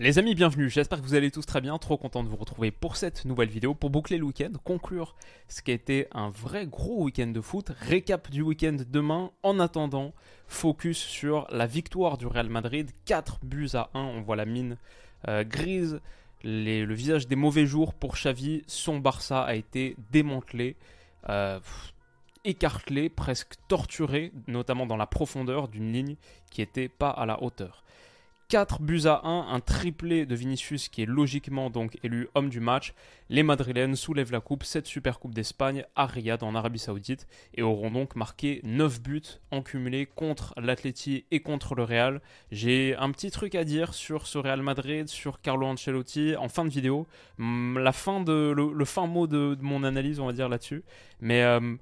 Les 0.00 0.18
amis, 0.18 0.34
bienvenue. 0.34 0.68
J'espère 0.68 1.00
que 1.00 1.04
vous 1.04 1.14
allez 1.14 1.30
tous 1.30 1.46
très 1.46 1.60
bien. 1.60 1.78
Trop 1.78 1.96
content 1.96 2.24
de 2.24 2.28
vous 2.28 2.34
retrouver 2.34 2.72
pour 2.72 2.96
cette 2.96 3.24
nouvelle 3.26 3.48
vidéo 3.48 3.74
pour 3.74 3.90
boucler 3.90 4.18
le 4.18 4.24
week-end, 4.24 4.50
conclure 4.64 5.14
ce 5.46 5.62
qui 5.62 5.70
a 5.70 5.74
été 5.74 6.08
un 6.10 6.30
vrai 6.30 6.66
gros 6.66 7.04
week-end 7.04 7.28
de 7.28 7.40
foot. 7.40 7.70
Récap 7.78 8.28
du 8.28 8.42
week-end 8.42 8.76
demain. 8.90 9.30
En 9.44 9.60
attendant, 9.60 10.12
focus 10.48 10.98
sur 10.98 11.46
la 11.52 11.66
victoire 11.66 12.18
du 12.18 12.26
Real 12.26 12.48
Madrid. 12.48 12.90
4 13.04 13.44
buts 13.44 13.68
à 13.74 13.90
1. 13.94 14.00
On 14.00 14.22
voit 14.22 14.34
la 14.34 14.46
mine 14.46 14.78
euh, 15.28 15.44
grise 15.44 16.00
le 16.42 16.92
visage 16.92 17.28
des 17.28 17.36
mauvais 17.36 17.64
jours 17.64 17.94
pour 17.94 18.14
Xavi. 18.14 18.64
Son 18.66 18.98
Barça 18.98 19.44
a 19.44 19.54
été 19.54 19.94
démantelé, 20.10 20.74
euh, 21.28 21.60
écartelé, 22.44 23.08
presque 23.08 23.54
torturé, 23.68 24.32
notamment 24.48 24.86
dans 24.86 24.96
la 24.96 25.06
profondeur 25.06 25.68
d'une 25.68 25.92
ligne 25.92 26.16
qui 26.50 26.62
n'était 26.62 26.88
pas 26.88 27.10
à 27.10 27.26
la 27.26 27.40
hauteur. 27.44 27.84
4 28.48 28.82
buts 28.82 29.02
à 29.06 29.26
1, 29.26 29.54
un 29.54 29.60
triplé 29.60 30.26
de 30.26 30.34
Vinicius 30.34 30.88
qui 30.88 31.02
est 31.02 31.06
logiquement 31.06 31.70
donc 31.70 31.98
élu 32.02 32.28
homme 32.34 32.50
du 32.50 32.60
match. 32.60 32.94
Les 33.30 33.42
Madrilènes 33.42 33.96
soulèvent 33.96 34.32
la 34.32 34.40
coupe, 34.40 34.64
cette 34.64 34.86
super 34.86 35.18
coupe 35.18 35.34
d'Espagne 35.34 35.84
à 35.96 36.06
Riyad 36.06 36.42
en 36.42 36.54
Arabie 36.54 36.78
Saoudite 36.78 37.26
et 37.54 37.62
auront 37.62 37.90
donc 37.90 38.16
marqué 38.16 38.60
9 38.64 39.00
buts 39.00 39.22
en 39.50 39.62
cumulé 39.62 40.06
contre 40.06 40.54
l'Atleti 40.60 41.24
et 41.30 41.40
contre 41.40 41.74
le 41.74 41.84
Real. 41.84 42.20
J'ai 42.52 42.94
un 42.96 43.10
petit 43.10 43.30
truc 43.30 43.54
à 43.54 43.64
dire 43.64 43.94
sur 43.94 44.26
ce 44.26 44.38
Real 44.38 44.62
Madrid, 44.62 45.08
sur 45.08 45.40
Carlo 45.40 45.66
Ancelotti 45.66 46.36
en 46.36 46.48
fin 46.48 46.64
de 46.64 46.70
vidéo. 46.70 47.06
Mm, 47.38 47.78
la 47.78 47.92
fin 47.92 48.20
de, 48.20 48.52
le, 48.54 48.84
fin 48.84 49.06
mot 49.06 49.26
de, 49.26 49.56
mon 49.60 49.84
analyse, 49.84 50.20
on 50.20 50.26
va 50.26 50.32
dire 50.32 50.48
là-dessus. 50.48 50.84
Mais, 51.20 51.42
euh, 51.42 51.76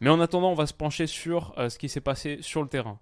mais 0.00 0.10
en 0.10 0.20
attendant, 0.20 0.50
on 0.50 0.54
va 0.54 0.66
se 0.66 0.74
pencher 0.74 1.06
sur 1.06 1.54
euh, 1.58 1.68
ce 1.68 1.78
qui 1.78 1.88
s'est 1.88 2.00
passé 2.00 2.38
sur 2.40 2.62
le 2.62 2.68
terrain. 2.68 2.98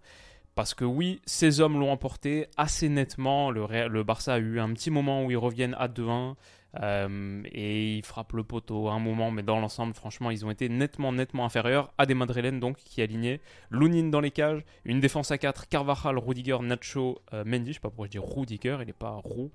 Parce 0.55 0.75
que 0.75 0.85
oui, 0.85 1.21
ces 1.27 1.61
hommes 1.61 1.81
l'ont 1.81 1.91
emporté 1.91 2.47
assez 2.57 2.89
nettement. 2.89 3.51
Le, 3.51 4.03
Barça 4.03 4.35
a 4.35 4.39
eu 4.39 4.61
un 4.61 4.73
petit 4.73 4.91
moment 4.91 5.25
où 5.25 5.31
ils 5.31 5.37
reviennent 5.37 5.75
à 5.79 5.89
2-1 5.89 6.35
euh, 6.83 7.43
et 7.47 7.97
ils 7.97 8.05
frappent 8.05 8.33
le 8.33 8.45
poteau 8.45 8.89
à 8.89 8.93
un 8.93 8.99
moment, 8.99 9.31
mais 9.31 9.43
dans 9.43 9.61
l'ensemble, 9.61 9.95
franchement, 9.95 10.31
ils 10.31 10.45
ont 10.45 10.51
été 10.51 10.69
nettement, 10.69 11.13
nettement 11.13 11.45
inférieurs 11.45 11.93
à 11.99 12.07
des 12.07 12.15
Madrilènes 12.15 12.61
donc 12.61 12.77
qui 12.79 13.03
alignaient 13.03 13.41
Lounine 13.71 14.11
dans 14.11 14.21
les 14.21 14.31
cages, 14.31 14.65
une 14.85 15.01
défense 15.01 15.31
à 15.31 15.39
4, 15.39 15.69
Carvajal, 15.69 16.19
Rudiger, 16.19 16.59
Nacho, 16.63 17.21
euh, 17.33 17.45
Mendy. 17.45 17.69
Je 17.69 17.75
sais 17.75 17.81
pas 17.81 17.91
pourquoi 17.91 18.07
je 18.07 18.13
dis 18.13 18.19
Rudiger, 18.19 18.79
il 18.81 18.87
n'est 18.87 18.93
pas 18.93 19.21
Roux, 19.25 19.51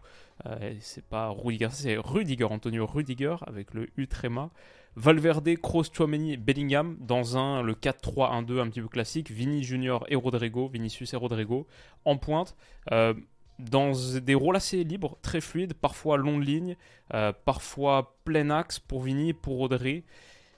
euh, 0.45 0.73
c'est 0.79 1.05
pas 1.05 1.29
Rudiger, 1.29 1.69
c'est 1.71 1.97
Rudiger, 1.97 2.45
Antonio 2.45 2.85
Rudiger 2.85 3.35
avec 3.47 3.73
le 3.73 3.89
U 3.97 4.07
tréma. 4.07 4.49
Valverde, 4.95 5.55
Kroos, 5.57 5.85
Chouameni 5.93 6.37
Bellingham 6.37 6.97
dans 6.99 7.37
un 7.37 7.61
le 7.61 7.73
4-3-1-2 7.73 8.59
un 8.59 8.69
petit 8.69 8.81
peu 8.81 8.87
classique. 8.87 9.31
Vini 9.31 9.63
Junior 9.63 10.05
et 10.09 10.15
Rodrigo, 10.15 10.67
Vinicius 10.67 11.13
et 11.13 11.17
Rodrigo 11.17 11.67
en 12.05 12.17
pointe. 12.17 12.55
Euh, 12.91 13.13
dans 13.59 13.91
des 14.21 14.35
rôles 14.35 14.55
assez 14.55 14.83
libres, 14.83 15.17
très 15.21 15.41
fluides, 15.41 15.73
parfois 15.73 16.17
longue 16.17 16.43
ligne, 16.43 16.77
euh, 17.13 17.33
parfois 17.45 18.15
plein 18.23 18.49
axe 18.49 18.79
pour 18.79 19.01
Vini 19.01 19.33
pour 19.33 19.57
Rodri. 19.57 20.03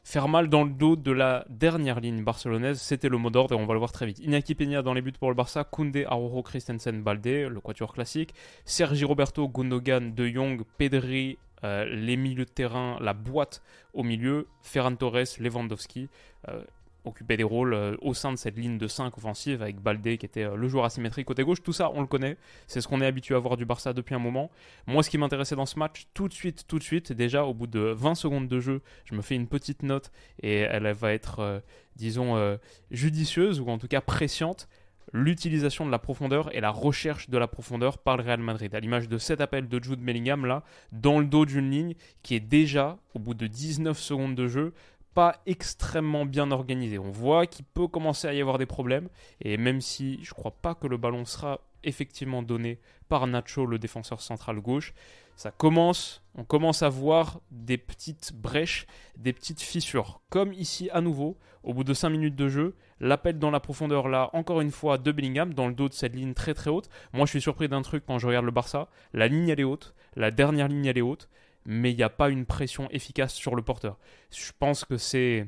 Faire 0.03 0.27
mal 0.27 0.49
dans 0.49 0.63
le 0.63 0.71
dos 0.71 0.95
de 0.95 1.11
la 1.11 1.45
dernière 1.49 1.99
ligne 1.99 2.23
barcelonaise, 2.23 2.81
c'était 2.81 3.09
le 3.09 3.17
mot 3.17 3.29
d'ordre 3.29 3.55
et 3.55 3.57
on 3.57 3.67
va 3.67 3.73
le 3.73 3.79
voir 3.79 3.91
très 3.91 4.07
vite. 4.07 4.17
Inaki 4.19 4.55
Peña 4.55 4.81
dans 4.81 4.95
les 4.95 5.01
buts 5.01 5.11
pour 5.11 5.29
le 5.29 5.35
Barça, 5.35 5.63
Koundé, 5.63 6.05
Aroro, 6.05 6.41
Christensen, 6.41 7.03
Balde, 7.03 7.27
le 7.27 7.59
quatuor 7.59 7.93
classique, 7.93 8.33
Sergi 8.65 9.05
Roberto, 9.05 9.47
Gundogan, 9.47 10.15
De 10.15 10.27
Jong, 10.27 10.63
Pedri, 10.79 11.37
euh, 11.63 11.85
les 11.85 12.17
milieux 12.17 12.45
de 12.45 12.49
terrain, 12.49 12.97
la 13.01 13.13
boîte 13.13 13.61
au 13.93 14.03
milieu, 14.03 14.47
Ferran 14.61 14.95
Torres, 14.95 15.37
Lewandowski 15.39 16.09
euh, 16.49 16.63
occupaient 17.05 17.37
des 17.37 17.43
rôles 17.43 17.73
euh, 17.73 17.95
au 18.01 18.13
sein 18.13 18.31
de 18.31 18.37
cette 18.37 18.57
ligne 18.57 18.77
de 18.77 18.87
5 18.87 19.17
offensive 19.17 19.61
avec 19.61 19.79
Balde 19.79 20.17
qui 20.17 20.25
était 20.25 20.47
le 20.55 20.67
joueur 20.67 20.85
asymétrique 20.85 21.27
côté 21.27 21.43
gauche. 21.43 21.61
Tout 21.61 21.73
ça, 21.73 21.91
on 21.93 22.01
le 22.01 22.07
connaît. 22.07 22.37
C'est 22.67 22.81
ce 22.81 22.87
qu'on 22.87 23.01
est 23.01 23.05
habitué 23.05 23.35
à 23.35 23.39
voir 23.39 23.57
du 23.57 23.65
Barça 23.65 23.93
depuis 23.93 24.15
un 24.15 24.19
moment. 24.19 24.49
Moi, 24.87 25.03
ce 25.03 25.09
qui 25.09 25.17
m'intéressait 25.17 25.55
dans 25.55 25.65
ce 25.65 25.77
match, 25.77 26.07
tout 26.13 26.27
de 26.27 26.33
suite, 26.33 26.65
tout 26.67 26.79
de 26.79 26.83
suite, 26.83 27.11
déjà 27.11 27.45
au 27.45 27.53
bout 27.53 27.67
de 27.67 27.79
20 27.79 28.15
secondes 28.15 28.47
de 28.47 28.59
jeu, 28.59 28.81
je 29.05 29.15
me 29.15 29.21
fais 29.21 29.35
une 29.35 29.47
petite 29.47 29.83
note 29.83 30.11
et 30.41 30.59
elle 30.59 30.91
va 30.93 31.13
être, 31.13 31.61
disons, 31.95 32.57
judicieuse 32.89 33.59
ou 33.59 33.69
en 33.69 33.77
tout 33.77 33.87
cas 33.87 34.01
pressiante 34.01 34.67
l'utilisation 35.13 35.85
de 35.85 35.91
la 35.91 35.99
profondeur 35.99 36.53
et 36.55 36.61
la 36.61 36.69
recherche 36.69 37.29
de 37.29 37.37
la 37.37 37.47
profondeur 37.47 37.97
par 37.97 38.17
le 38.17 38.23
Real 38.23 38.39
Madrid. 38.39 38.73
À 38.73 38.79
l'image 38.79 39.07
de 39.07 39.17
cet 39.17 39.41
appel 39.41 39.67
de 39.67 39.83
Jude 39.83 39.99
Bellingham, 39.99 40.45
là, 40.45 40.63
dans 40.91 41.19
le 41.19 41.25
dos 41.25 41.45
d'une 41.45 41.69
ligne 41.69 41.95
qui 42.23 42.35
est 42.35 42.39
déjà, 42.39 42.97
au 43.13 43.19
bout 43.19 43.33
de 43.33 43.47
19 43.47 43.97
secondes 43.97 44.35
de 44.35 44.47
jeu, 44.47 44.73
pas 45.13 45.41
extrêmement 45.45 46.25
bien 46.25 46.51
organisée. 46.51 46.97
On 46.97 47.11
voit 47.11 47.45
qu'il 47.45 47.65
peut 47.65 47.87
commencer 47.87 48.27
à 48.27 48.33
y 48.33 48.41
avoir 48.41 48.57
des 48.57 48.65
problèmes, 48.65 49.09
et 49.41 49.57
même 49.57 49.81
si 49.81 50.19
je 50.23 50.31
ne 50.31 50.35
crois 50.35 50.51
pas 50.51 50.75
que 50.75 50.87
le 50.87 50.97
ballon 50.97 51.25
sera 51.25 51.59
effectivement 51.83 52.43
donné 52.43 52.79
par 53.09 53.27
Nacho, 53.27 53.65
le 53.65 53.79
défenseur 53.79 54.21
central 54.21 54.59
gauche, 54.59 54.93
ça 55.41 55.49
commence, 55.49 56.21
on 56.35 56.43
commence 56.43 56.83
à 56.83 56.89
voir 56.89 57.41
des 57.49 57.79
petites 57.79 58.31
brèches, 58.31 58.85
des 59.17 59.33
petites 59.33 59.59
fissures. 59.59 60.21
Comme 60.29 60.53
ici 60.53 60.87
à 60.91 61.01
nouveau, 61.01 61.35
au 61.63 61.73
bout 61.73 61.83
de 61.83 61.95
5 61.95 62.09
minutes 62.09 62.35
de 62.35 62.47
jeu, 62.47 62.75
l'appel 62.99 63.39
dans 63.39 63.49
la 63.49 63.59
profondeur 63.59 64.07
là, 64.07 64.29
encore 64.33 64.61
une 64.61 64.69
fois, 64.69 64.99
de 64.99 65.11
Bellingham, 65.11 65.55
dans 65.55 65.67
le 65.67 65.73
dos 65.73 65.89
de 65.89 65.95
cette 65.95 66.15
ligne 66.15 66.35
très 66.35 66.53
très 66.53 66.69
haute. 66.69 66.89
Moi 67.11 67.25
je 67.25 67.31
suis 67.31 67.41
surpris 67.41 67.67
d'un 67.67 67.81
truc 67.81 68.03
quand 68.05 68.19
je 68.19 68.27
regarde 68.27 68.45
le 68.45 68.51
Barça, 68.51 68.87
la 69.13 69.27
ligne 69.27 69.49
elle 69.49 69.59
est 69.59 69.63
haute, 69.63 69.95
la 70.15 70.29
dernière 70.29 70.67
ligne 70.67 70.85
elle 70.85 70.99
est 70.99 71.01
haute, 71.01 71.27
mais 71.65 71.91
il 71.91 71.97
n'y 71.97 72.03
a 72.03 72.09
pas 72.09 72.29
une 72.29 72.45
pression 72.45 72.87
efficace 72.91 73.33
sur 73.33 73.55
le 73.55 73.63
porteur. 73.63 73.97
Je 74.29 74.51
pense 74.59 74.85
que 74.85 74.97
c'est 74.97 75.47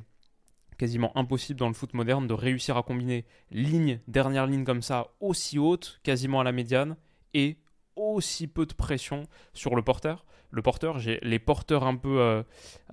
quasiment 0.79 1.15
impossible 1.15 1.59
dans 1.59 1.67
le 1.67 1.75
foot 1.75 1.93
moderne 1.93 2.25
de 2.25 2.33
réussir 2.33 2.77
à 2.77 2.81
combiner 2.81 3.25
ligne, 3.51 3.99
dernière 4.07 4.47
ligne 4.47 4.63
comme 4.63 4.81
ça, 4.81 5.09
aussi 5.19 5.59
haute, 5.59 5.99
quasiment 6.01 6.39
à 6.39 6.43
la 6.43 6.51
médiane, 6.51 6.95
et 7.35 7.57
aussi 7.95 8.47
peu 8.47 8.65
de 8.65 8.73
pression 8.73 9.27
sur 9.53 9.75
le 9.75 9.81
porteur. 9.81 10.25
Le 10.53 10.61
porteur, 10.61 10.99
j'ai 10.99 11.19
les 11.23 11.39
porteurs 11.39 11.83
un 11.83 11.95
peu 11.95 12.19
euh, 12.19 12.43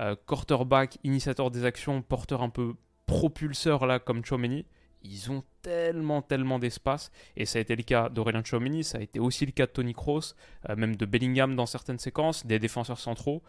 euh, 0.00 0.16
quarterback, 0.26 0.96
initiateur 1.04 1.50
des 1.50 1.66
actions, 1.66 2.00
porteurs 2.00 2.40
un 2.40 2.48
peu 2.48 2.74
propulseurs 3.04 3.84
là 3.86 3.98
comme 3.98 4.24
Chomeni. 4.24 4.64
Ils 5.02 5.30
ont 5.30 5.44
tellement, 5.60 6.22
tellement 6.22 6.58
d'espace. 6.58 7.10
Et 7.36 7.44
ça 7.44 7.58
a 7.58 7.62
été 7.62 7.76
le 7.76 7.82
cas 7.82 8.08
d'Aurélien 8.08 8.42
Chomeni, 8.42 8.82
ça 8.82 8.96
a 8.96 9.00
été 9.02 9.20
aussi 9.20 9.44
le 9.44 9.52
cas 9.52 9.66
de 9.66 9.72
Tony 9.72 9.92
Kroos, 9.92 10.34
euh, 10.70 10.76
même 10.76 10.96
de 10.96 11.04
Bellingham 11.04 11.54
dans 11.54 11.66
certaines 11.66 11.98
séquences, 11.98 12.46
des 12.46 12.58
défenseurs 12.58 12.98
centraux. 12.98 13.42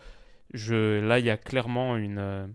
Je, 0.53 0.99
là, 0.99 1.19
il 1.19 1.25
y 1.25 1.29
a 1.29 1.37
clairement 1.37 1.95
une 1.95 2.53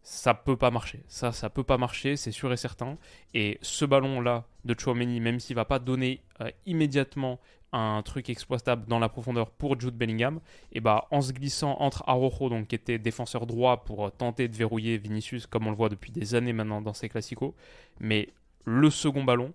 ça 0.00 0.32
peut 0.32 0.56
pas 0.56 0.70
marcher. 0.70 1.04
Ça, 1.06 1.32
ça 1.32 1.50
peut 1.50 1.64
pas 1.64 1.76
marcher, 1.76 2.16
c'est 2.16 2.30
sûr 2.30 2.50
et 2.50 2.56
certain. 2.56 2.96
Et 3.34 3.58
ce 3.60 3.84
ballon-là 3.84 4.46
de 4.64 4.74
Chouameni, 4.78 5.20
même 5.20 5.38
s'il 5.38 5.54
va 5.54 5.66
pas 5.66 5.78
donner 5.78 6.22
immédiatement 6.64 7.38
un 7.72 8.02
truc 8.02 8.30
exploitable 8.30 8.86
dans 8.88 8.98
la 8.98 9.08
profondeur 9.08 9.50
pour 9.50 9.78
Jude 9.78 9.94
Bellingham, 9.94 10.40
et 10.72 10.80
bah 10.80 11.06
en 11.10 11.20
se 11.20 11.32
glissant 11.32 11.76
entre 11.80 12.02
Arojo, 12.06 12.48
donc 12.48 12.68
qui 12.68 12.74
était 12.74 12.98
défenseur 12.98 13.46
droit 13.46 13.84
pour 13.84 14.06
euh, 14.06 14.10
tenter 14.10 14.48
de 14.48 14.56
verrouiller 14.56 14.98
Vinicius, 14.98 15.46
comme 15.46 15.66
on 15.66 15.70
le 15.70 15.76
voit 15.76 15.88
depuis 15.88 16.12
des 16.12 16.34
années 16.34 16.52
maintenant 16.52 16.80
dans 16.80 16.94
ses 16.94 17.08
classicos, 17.08 17.54
mais 18.00 18.30
le 18.64 18.90
second 18.90 19.24
ballon 19.24 19.52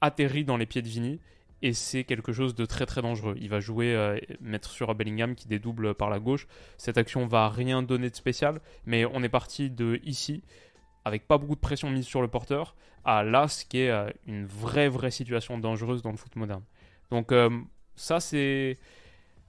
atterrit 0.00 0.44
dans 0.44 0.56
les 0.56 0.66
pieds 0.66 0.82
de 0.82 0.88
Vini 0.88 1.20
et 1.62 1.72
c'est 1.72 2.04
quelque 2.04 2.32
chose 2.32 2.54
de 2.54 2.64
très 2.64 2.86
très 2.86 3.02
dangereux. 3.02 3.36
Il 3.40 3.48
va 3.48 3.60
jouer, 3.60 3.94
euh, 3.94 4.18
mettre 4.40 4.70
sur 4.70 4.94
Bellingham 4.94 5.34
qui 5.34 5.48
dédouble 5.48 5.94
par 5.94 6.10
la 6.10 6.20
gauche. 6.20 6.46
Cette 6.76 6.98
action 6.98 7.26
va 7.26 7.48
rien 7.48 7.82
donner 7.82 8.10
de 8.10 8.14
spécial, 8.14 8.60
mais 8.86 9.04
on 9.04 9.22
est 9.22 9.28
parti 9.28 9.70
de 9.70 10.00
ici, 10.04 10.42
avec 11.04 11.26
pas 11.26 11.38
beaucoup 11.38 11.56
de 11.56 11.60
pression 11.60 11.90
mise 11.90 12.06
sur 12.06 12.22
le 12.22 12.28
porteur, 12.28 12.76
à 13.04 13.22
là, 13.22 13.48
ce 13.48 13.64
qui 13.64 13.78
est 13.80 13.90
euh, 13.90 14.10
une 14.26 14.46
vraie 14.46 14.88
vraie 14.88 15.10
situation 15.10 15.58
dangereuse 15.58 16.02
dans 16.02 16.10
le 16.10 16.16
foot 16.16 16.36
moderne. 16.36 16.62
Donc 17.10 17.32
euh, 17.32 17.50
ça 17.96 18.20
c'est 18.20 18.78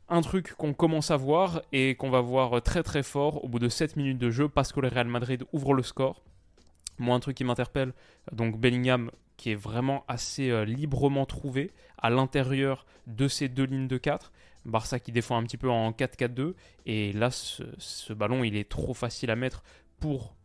un 0.08 0.22
truc 0.22 0.54
qu'on 0.54 0.74
commence 0.74 1.12
à 1.12 1.18
voir 1.18 1.62
et 1.72 1.96
qu'on 1.96 2.10
va 2.10 2.22
voir 2.22 2.62
très 2.62 2.84
très 2.84 3.04
fort 3.04 3.44
au 3.44 3.48
bout 3.48 3.60
de 3.60 3.70
7 3.70 3.96
minutes 3.96 4.18
de 4.18 4.32
jeu 4.32 4.50
parce 4.50 4.72
que 4.72 4.80
le 4.80 4.88
Real 4.88 5.08
Madrid 5.08 5.44
ouvre 5.54 5.74
le 5.74 5.84
score. 5.84 6.24
Moi, 6.98 7.16
un 7.16 7.20
truc 7.22 7.38
qui 7.38 7.46
m'interpelle, 7.46 7.94
donc 8.34 8.60
Bellingham 8.60 9.12
qui 9.40 9.52
est 9.52 9.56
vraiment 9.56 10.04
assez 10.10 10.50
euh, 10.50 10.66
librement 10.66 11.26
trouvé 11.26 11.72
à 11.98 12.10
l'intérieur 12.10 12.86
de 13.08 13.30
ces 13.30 13.48
deux 13.48 13.64
lignes 13.64 13.88
de 13.88 13.98
4. 13.98 14.34
Barça 14.66 15.00
qui 15.00 15.14
défend 15.14 15.38
un 15.38 15.44
petit 15.44 15.56
peu 15.56 15.70
en 15.70 15.92
4-4-2. 15.92 16.56
Et 16.86 17.14
là, 17.14 17.32
ce, 17.32 18.12
ballon, 18.12 18.44
il 18.44 18.58
est 18.58 18.68
trop 18.68 18.94
facile 18.94 19.32
à 19.32 19.38
mettre 19.38 19.64
pour, 20.02 20.36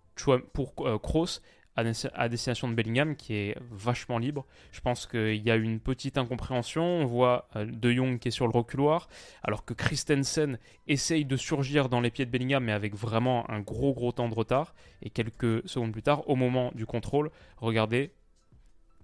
pour 0.53 0.75
euh, 0.87 0.97
Kroos 0.99 1.41
à 1.77 2.29
destination 2.29 2.69
de 2.69 2.75
Bellingham 2.75 3.17
qui 3.17 3.35
est 3.35 3.57
vachement 3.71 4.19
libre. 4.19 4.47
Je 4.71 4.81
pense 4.81 5.07
qu'il 5.07 5.43
y 5.43 5.51
a 5.51 5.57
une 5.57 5.81
petite 5.81 6.19
incompréhension. 6.19 6.85
On 6.85 7.05
voit 7.05 7.49
euh, 7.57 7.65
De 7.67 7.91
Jong 7.91 8.19
qui 8.19 8.29
est 8.29 8.31
sur 8.31 8.47
le 8.47 8.53
reculoir, 8.53 9.09
alors 9.43 9.65
que 9.65 9.75
Christensen 9.75 10.59
essaye 10.87 11.25
de 11.25 11.37
surgir 11.37 11.89
dans 11.89 12.01
les 12.01 12.11
pieds 12.11 12.27
de 12.27 12.31
Bellingham, 12.31 12.65
mais 12.65 12.73
avec 12.73 12.95
vraiment 12.95 13.51
un 13.51 13.61
gros 13.61 13.93
gros 13.93 14.13
temps 14.13 14.29
de 14.29 14.35
retard. 14.35 14.75
Et 15.03 15.11
quelques 15.11 15.69
secondes 15.69 15.93
plus 15.93 16.03
tard, 16.03 16.29
au 16.29 16.37
moment 16.37 16.71
du 16.75 16.87
contrôle, 16.87 17.31
regardez, 17.57 18.11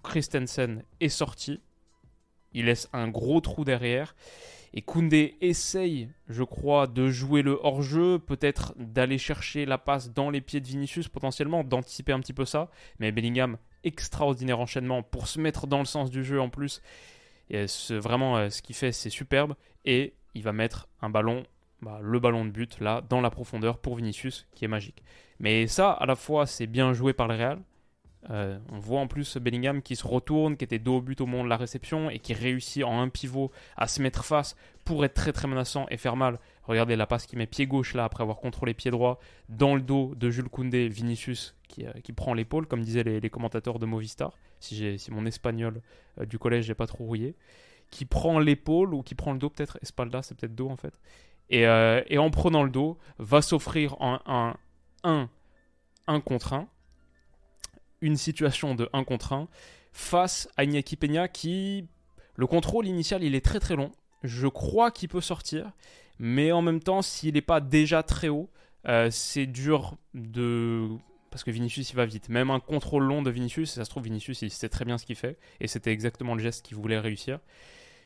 Christensen 0.03 0.83
est 1.01 1.09
sorti. 1.09 1.61
Il 2.53 2.67
laisse 2.67 2.89
un 2.93 3.09
gros 3.09 3.41
trou 3.41 3.65
derrière. 3.65 4.15
Et 4.73 4.83
Koundé 4.83 5.37
essaye, 5.41 6.09
je 6.29 6.45
crois, 6.45 6.87
de 6.87 7.09
jouer 7.09 7.43
le 7.43 7.59
hors-jeu, 7.63 8.19
peut-être 8.19 8.75
d'aller 8.79 9.19
chercher 9.19 9.67
la 9.67 9.79
passe 9.79 10.13
dans 10.13 10.31
les 10.31 10.41
pieds 10.41 10.61
de 10.61 10.67
Vinicius 10.67 11.09
potentiellement, 11.09 11.65
d'anticiper 11.65 12.13
un 12.13 12.21
petit 12.21 12.33
peu 12.33 12.45
ça. 12.45 12.71
Mais 13.01 13.11
Bellingham, 13.11 13.59
extraordinaire 13.83 14.61
enchaînement 14.61 15.03
pour 15.03 15.27
se 15.27 15.41
mettre 15.41 15.67
dans 15.67 15.81
le 15.81 15.87
sens 15.87 16.11
du 16.11 16.23
jeu 16.23 16.41
en 16.41 16.49
plus. 16.49 16.83
Et 17.51 17.67
vraiment, 17.91 18.37
euh, 18.37 18.51
ce 18.51 18.63
qu'il 18.63 18.77
fait, 18.77 18.93
c'est 18.93 19.11
superbe. 19.11 19.55
Et 19.85 20.15
il 20.35 20.43
va 20.43 20.53
mettre 20.53 20.89
un 21.03 21.11
ballon, 21.11 21.45
bah, 21.83 21.99
le 22.01 22.21
ballon 22.21 22.45
de 22.45 22.51
but, 22.51 22.79
là, 22.81 23.03
dans 23.09 23.21
la 23.21 23.31
profondeur 23.31 23.79
pour 23.79 23.97
Vinicius, 23.97 24.47
qui 24.55 24.65
est 24.65 24.69
magique. 24.69 25.03
Mais 25.41 25.67
ça, 25.67 25.91
à 25.91 26.07
la 26.07 26.15
fois, 26.15 26.47
c'est 26.47 26.69
bien 26.69 26.93
joué 26.93 27.13
par 27.13 27.27
le 27.27 27.35
Real. 27.35 27.59
Euh, 28.29 28.59
on 28.71 28.79
voit 28.79 29.01
en 29.01 29.07
plus 29.07 29.39
Bellingham 29.39 29.81
qui 29.81 29.97
se 29.97 30.07
retourne, 30.07 30.57
qui 30.57 30.65
était 30.65 30.79
dos 30.79 30.97
au 30.97 31.01
but 31.01 31.21
au 31.21 31.27
moment 31.27 31.45
de 31.45 31.49
la 31.49 31.57
réception 31.57 32.11
et 32.11 32.19
qui 32.19 32.35
réussit 32.35 32.85
en 32.85 33.01
un 33.01 33.09
pivot 33.09 33.51
à 33.77 33.87
se 33.87 34.03
mettre 34.03 34.25
face 34.25 34.57
pour 34.85 35.05
être 35.05 35.15
très 35.15 35.33
très 35.33 35.49
menaçant 35.49 35.87
et 35.91 35.97
faire 35.97 36.17
mal. 36.17 36.39
Regardez 36.65 36.97
la 36.97 37.07
passe 37.07 37.27
qui 37.27 37.37
met 37.37 37.47
pied 37.47 37.67
gauche 37.67 37.95
là 37.95 38.05
après 38.05 38.23
avoir 38.23 38.39
contrôlé 38.39 38.75
pied 38.75 38.91
droit 38.91 39.21
dans 39.49 39.75
le 39.75 39.81
dos 39.81 40.15
de 40.15 40.31
Jules 40.31 40.51
Koundé, 40.51 40.89
Vinicius 40.89 41.57
qui, 41.67 41.87
euh, 41.87 41.93
prend 42.15 42.35
l'épaule 42.35 42.67
comme 42.67 42.83
disaient 42.83 43.05
les, 43.05 43.31
commentateurs 43.31 43.79
de 43.79 43.87
Movistar. 43.87 44.33
Si, 44.59 44.99
si 44.99 45.11
mon 45.11 45.25
espagnol 45.25 45.81
euh, 46.21 46.27
du 46.27 46.39
collège 46.39 46.69
n'est 46.69 46.75
pas 46.75 46.87
trop 46.87 47.05
rouillé, 47.05 47.37
qui 47.91 48.05
prend 48.05 48.39
l'épaule 48.39 48.93
ou 48.93 49.03
qui 49.03 49.15
prend 49.15 49.33
le 49.33 49.39
dos 49.39 49.49
peut-être 49.49 49.79
Espalda, 49.83 50.23
c'est 50.23 50.37
peut-être 50.37 50.55
dos 50.55 50.69
en 50.69 50.77
fait. 50.77 51.01
Et, 51.49 51.67
en 51.67 52.31
prenant 52.31 52.63
le 52.63 52.71
dos 52.71 52.97
va 53.19 53.43
s'offrir 53.43 53.97
un 54.01 54.21
1 55.03 55.29
1 56.07 56.21
contre 56.21 56.53
1 56.53 56.69
une 58.01 58.17
situation 58.17 58.75
de 58.75 58.89
1 58.93 59.05
contre 59.05 59.33
1 59.33 59.49
face 59.93 60.49
à 60.57 60.65
Iñaki 60.65 60.97
Peña 60.97 61.29
qui, 61.29 61.87
le 62.37 62.47
contrôle 62.47 62.87
initial, 62.87 63.23
il 63.23 63.35
est 63.35 63.45
très 63.45 63.61
très 63.61 63.77
long. 63.77 63.93
Je 64.23 64.47
crois 64.47 64.91
qu'il 64.91 65.09
peut 65.09 65.21
sortir, 65.21 65.73
mais 66.19 66.53
en 66.53 66.63
même 66.63 66.81
temps, 66.81 67.03
s'il 67.03 67.35
n'est 67.35 67.41
pas 67.41 67.61
déjà 67.61 68.03
très 68.03 68.29
haut, 68.29 68.51
euh, 68.87 69.09
c'est 69.11 69.47
dur 69.47 69.97
de... 70.15 70.89
Parce 71.31 71.45
que 71.45 71.51
Vinicius, 71.51 71.91
il 71.91 71.97
va 71.97 72.07
vite. 72.07 72.29
Même 72.29 72.51
un 72.51 72.59
contrôle 72.59 73.05
long 73.05 73.23
de 73.23 73.31
Vinicius, 73.31 73.73
ça 73.73 73.85
se 73.85 73.91
trouve, 73.91 74.05
Vinicius, 74.05 74.43
il 74.43 74.51
sait 74.51 74.69
très 74.69 74.85
bien 74.85 74.99
ce 74.99 75.07
qu'il 75.07 75.17
fait, 75.17 75.39
et 75.61 75.69
c'était 75.69 75.93
exactement 75.93 76.35
le 76.35 76.43
geste 76.43 76.67
qu'il 76.67 76.77
voulait 76.77 76.99
réussir. 76.99 77.39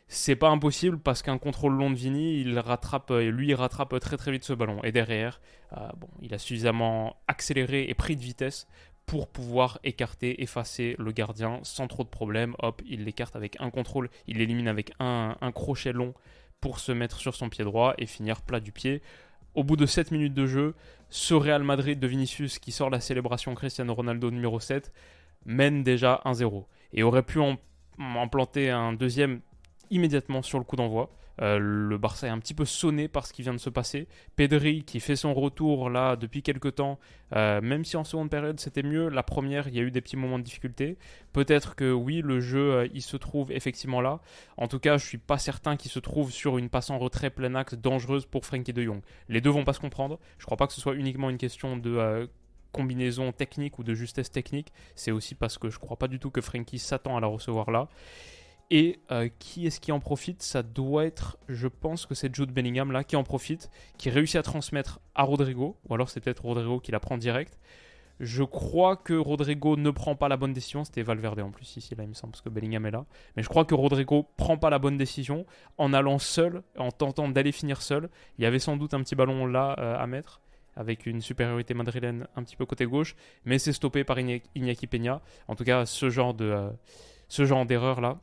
C'est 0.06 0.37
pas 0.37 0.50
impossible 0.50 0.99
parce 0.99 1.23
qu'un 1.23 1.38
contrôle 1.38 1.73
long 1.75 1.90
de 1.90 1.97
Vini, 1.97 2.38
il 2.38 2.58
rattrape, 2.58 3.11
euh, 3.11 3.31
lui, 3.31 3.49
il 3.49 3.55
rattrape 3.55 3.99
très 4.00 4.19
très 4.19 4.31
vite 4.31 4.44
ce 4.44 4.52
ballon. 4.52 4.82
Et 4.85 4.93
derrière, 4.93 5.40
euh, 5.73 5.88
bon, 5.97 6.08
il 6.20 6.35
a 6.35 6.38
suffisamment 6.38 7.17
accéléré 7.26 7.87
et 7.88 7.94
pris 7.94 8.14
de 8.14 8.20
vitesse 8.20 8.69
pour 9.06 9.29
pouvoir 9.29 9.79
écarter, 9.85 10.43
effacer 10.43 10.97
le 10.99 11.12
gardien 11.12 11.61
sans 11.62 11.87
trop 11.87 12.05
de 12.05 12.09
problèmes. 12.09 12.55
Hop, 12.59 12.83
il 12.87 13.05
l'écarte 13.05 13.37
avec 13.37 13.56
un 13.61 13.71
contrôle, 13.71 14.09
il 14.27 14.39
l'élimine 14.39 14.69
avec 14.69 14.93
un, 14.99 15.37
crochet 15.55 15.93
long 15.93 16.15
pour 16.61 16.79
se 16.79 16.93
mettre 16.93 17.19
sur 17.19 17.35
son 17.35 17.49
pied 17.49 17.65
droit 17.65 17.95
et 17.99 18.06
finir 18.06 18.41
plat 18.41 18.61
du 18.61 18.73
pied. 18.73 19.03
Au 19.55 19.62
bout 19.62 19.77
de 19.77 19.87
7 19.87 20.11
minutes 20.11 20.35
de 20.35 20.47
jeu, 20.47 20.75
ce 21.11 21.35
Real 21.35 21.62
Madrid 21.62 22.01
de 22.01 22.06
Vinicius 22.06 22.59
qui 22.59 22.73
sort 22.73 22.91
la 22.91 23.01
célébration 23.01 23.55
Cristiano 23.55 23.95
Ronaldo 23.95 24.31
numéro 24.31 24.59
7 24.59 24.93
mène 25.45 25.83
déjà 25.83 26.23
1-0 26.25 26.65
et 26.95 27.03
aurait 27.03 27.23
pu 27.23 27.39
en, 27.39 27.59
en 27.99 28.29
planter 28.29 28.71
un 28.71 28.95
deuxième 28.95 29.41
immédiatement 29.91 30.43
sur 30.43 30.59
le 30.59 30.65
coup 30.65 30.77
d'envoi. 30.77 31.11
Euh, 31.41 31.59
le 31.59 31.99
Barça 31.99 32.27
est 32.27 32.31
un 32.31 32.39
petit 32.39 32.55
peu 32.55 32.65
sonné 32.65 33.09
par 33.09 33.27
ce 33.27 33.33
qui 33.33 33.43
vient 33.43 33.53
de 33.53 33.59
se 33.59 33.71
passer. 33.71 34.07
Pedri 34.37 34.85
qui 34.85 35.01
fait 35.01 35.17
son 35.17 35.35
retour 35.35 35.91
là 35.91 36.17
depuis 36.17 36.43
quelques 36.43 36.77
temps, 36.77 36.99
euh, 37.35 37.61
même 37.61 37.85
si 37.85 37.97
en 37.97 38.05
seconde 38.05 38.31
période 38.31 38.61
c'était 38.61 38.83
mieux, 38.83 39.09
la 39.09 39.23
première 39.23 39.69
il 39.69 39.75
y 39.75 39.81
a 39.81 39.83
eu 39.83 39.91
des 39.91 40.01
petits 40.01 40.17
moments 40.17 40.39
de 40.39 40.45
difficulté. 40.45 40.97
Peut-être 41.33 41.75
que 41.75 41.93
oui, 41.93 42.21
le 42.23 42.41
jeu 42.41 42.73
euh, 42.73 42.89
il 42.95 43.03
se 43.03 43.17
trouve 43.17 43.51
effectivement 43.53 44.01
là. 44.01 44.21
En 44.57 44.69
tout 44.69 44.79
cas, 44.79 44.97
je 44.97 45.07
suis 45.07 45.19
pas 45.19 45.39
certain 45.39 45.77
qu'il 45.77 45.91
se 45.91 45.99
trouve 45.99 46.31
sur 46.31 46.59
une 46.59 46.69
passe 46.69 46.91
en 46.91 46.99
retrait 46.99 47.31
plein 47.31 47.55
axe 47.55 47.75
dangereuse 47.75 48.27
pour 48.27 48.47
Frankie 48.47 48.73
de 48.73 48.83
Jong. 48.83 49.01
Les 49.29 49.41
deux 49.41 49.51
vont 49.51 49.65
pas 49.65 49.73
se 49.73 49.81
comprendre. 49.81 50.19
Je 50.39 50.45
crois 50.45 50.57
pas 50.57 50.67
que 50.67 50.73
ce 50.73 50.81
soit 50.81 50.95
uniquement 50.95 51.31
une 51.31 51.39
question 51.39 51.77
de 51.77 52.29
combinaison 52.75 53.33
technique 53.33 53.79
ou 53.79 53.85
de 53.85 53.95
justesse 53.95 54.31
technique. 54.31 54.73
C'est 54.97 55.13
aussi 55.13 55.35
parce 55.35 55.57
que 55.57 55.71
je 55.71 55.79
crois 55.79 55.97
pas 55.97 56.09
du 56.09 56.19
tout 56.19 56.31
que 56.31 56.41
Frankie 56.41 56.79
s'attend 56.79 57.17
à 57.17 57.21
la 57.21 57.29
recevoir 57.29 57.71
là. 57.71 57.89
Et 58.70 59.00
euh, 59.11 59.28
qui 59.38 59.66
est-ce 59.66 59.78
qui 59.78 59.93
en 59.93 60.00
profite? 60.00 60.43
Ça 60.43 60.62
doit 60.62 61.05
être, 61.05 61.37
je 61.49 61.69
pense 61.69 62.06
que 62.06 62.14
c'est 62.14 62.34
Jude 62.34 62.50
Bellingham 62.50 62.93
là 62.93 63.05
qui 63.05 63.16
en 63.16 63.22
profite, 63.22 63.70
qui 63.99 64.11
réussit 64.11 64.37
à 64.37 64.43
transmettre 64.43 65.00
à 65.14 65.22
Rodrigo, 65.22 65.76
ou 65.88 65.94
alors 65.94 66.08
c'est 66.08 66.20
peut-être 66.20 66.44
Rodrigo 66.44 66.81
qui 66.81 66.90
la 66.90 67.00
prend 67.00 67.19
direct. 67.19 67.58
Je 68.20 68.44
crois 68.44 68.96
que 68.96 69.14
Rodrigo 69.14 69.76
ne 69.76 69.90
prend 69.90 70.14
pas 70.14 70.28
la 70.28 70.37
bonne 70.37 70.52
décision. 70.52 70.84
C'était 70.84 71.02
Valverde 71.02 71.40
en 71.40 71.50
plus 71.50 71.76
ici, 71.76 71.94
là, 71.96 72.05
il 72.05 72.08
me 72.08 72.14
semble, 72.14 72.31
parce 72.31 72.43
que 72.43 72.49
Bellingham 72.49 72.87
est 72.87 72.93
là. 72.93 73.06
Mais 73.37 73.43
je 73.43 73.49
crois 73.49 73.64
que 73.64 73.75
Rodrigo 73.75 74.28
prend 74.37 74.56
pas 74.56 74.70
la 74.70 74.78
bonne 74.78 74.96
décision 74.96 75.46
en 75.78 75.93
allant 75.93 76.20
seul, 76.20 76.62
en 76.78 76.93
tentant 76.93 77.28
d'aller 77.28 77.50
finir 77.50 77.82
seul. 77.82 78.08
Il 78.38 78.44
y 78.44 78.46
avait 78.46 78.61
sans 78.61 78.76
doute 78.76 78.94
un 78.94 79.02
petit 79.02 79.16
ballon 79.16 79.46
là 79.46 79.75
euh, 79.78 79.99
à 79.99 80.06
mettre, 80.06 80.40
avec 80.76 81.06
une 81.06 81.20
supériorité 81.20 81.75
madrilène 81.75 82.28
un 82.37 82.44
petit 82.44 82.56
peu 82.56 82.66
côté 82.66 82.87
gauche, 82.87 83.16
mais 83.44 83.58
c'est 83.58 83.72
stoppé 83.72 84.05
par 84.05 84.16
Iñaki 84.19 84.87
Peña. 84.87 85.20
En 85.49 85.56
tout 85.56 85.64
cas, 85.64 85.84
ce 85.84 86.08
genre 86.08 86.34
de, 86.34 86.44
euh, 86.44 86.70
ce 87.28 87.44
genre 87.44 87.66
d'erreur 87.66 88.00
là, 88.00 88.20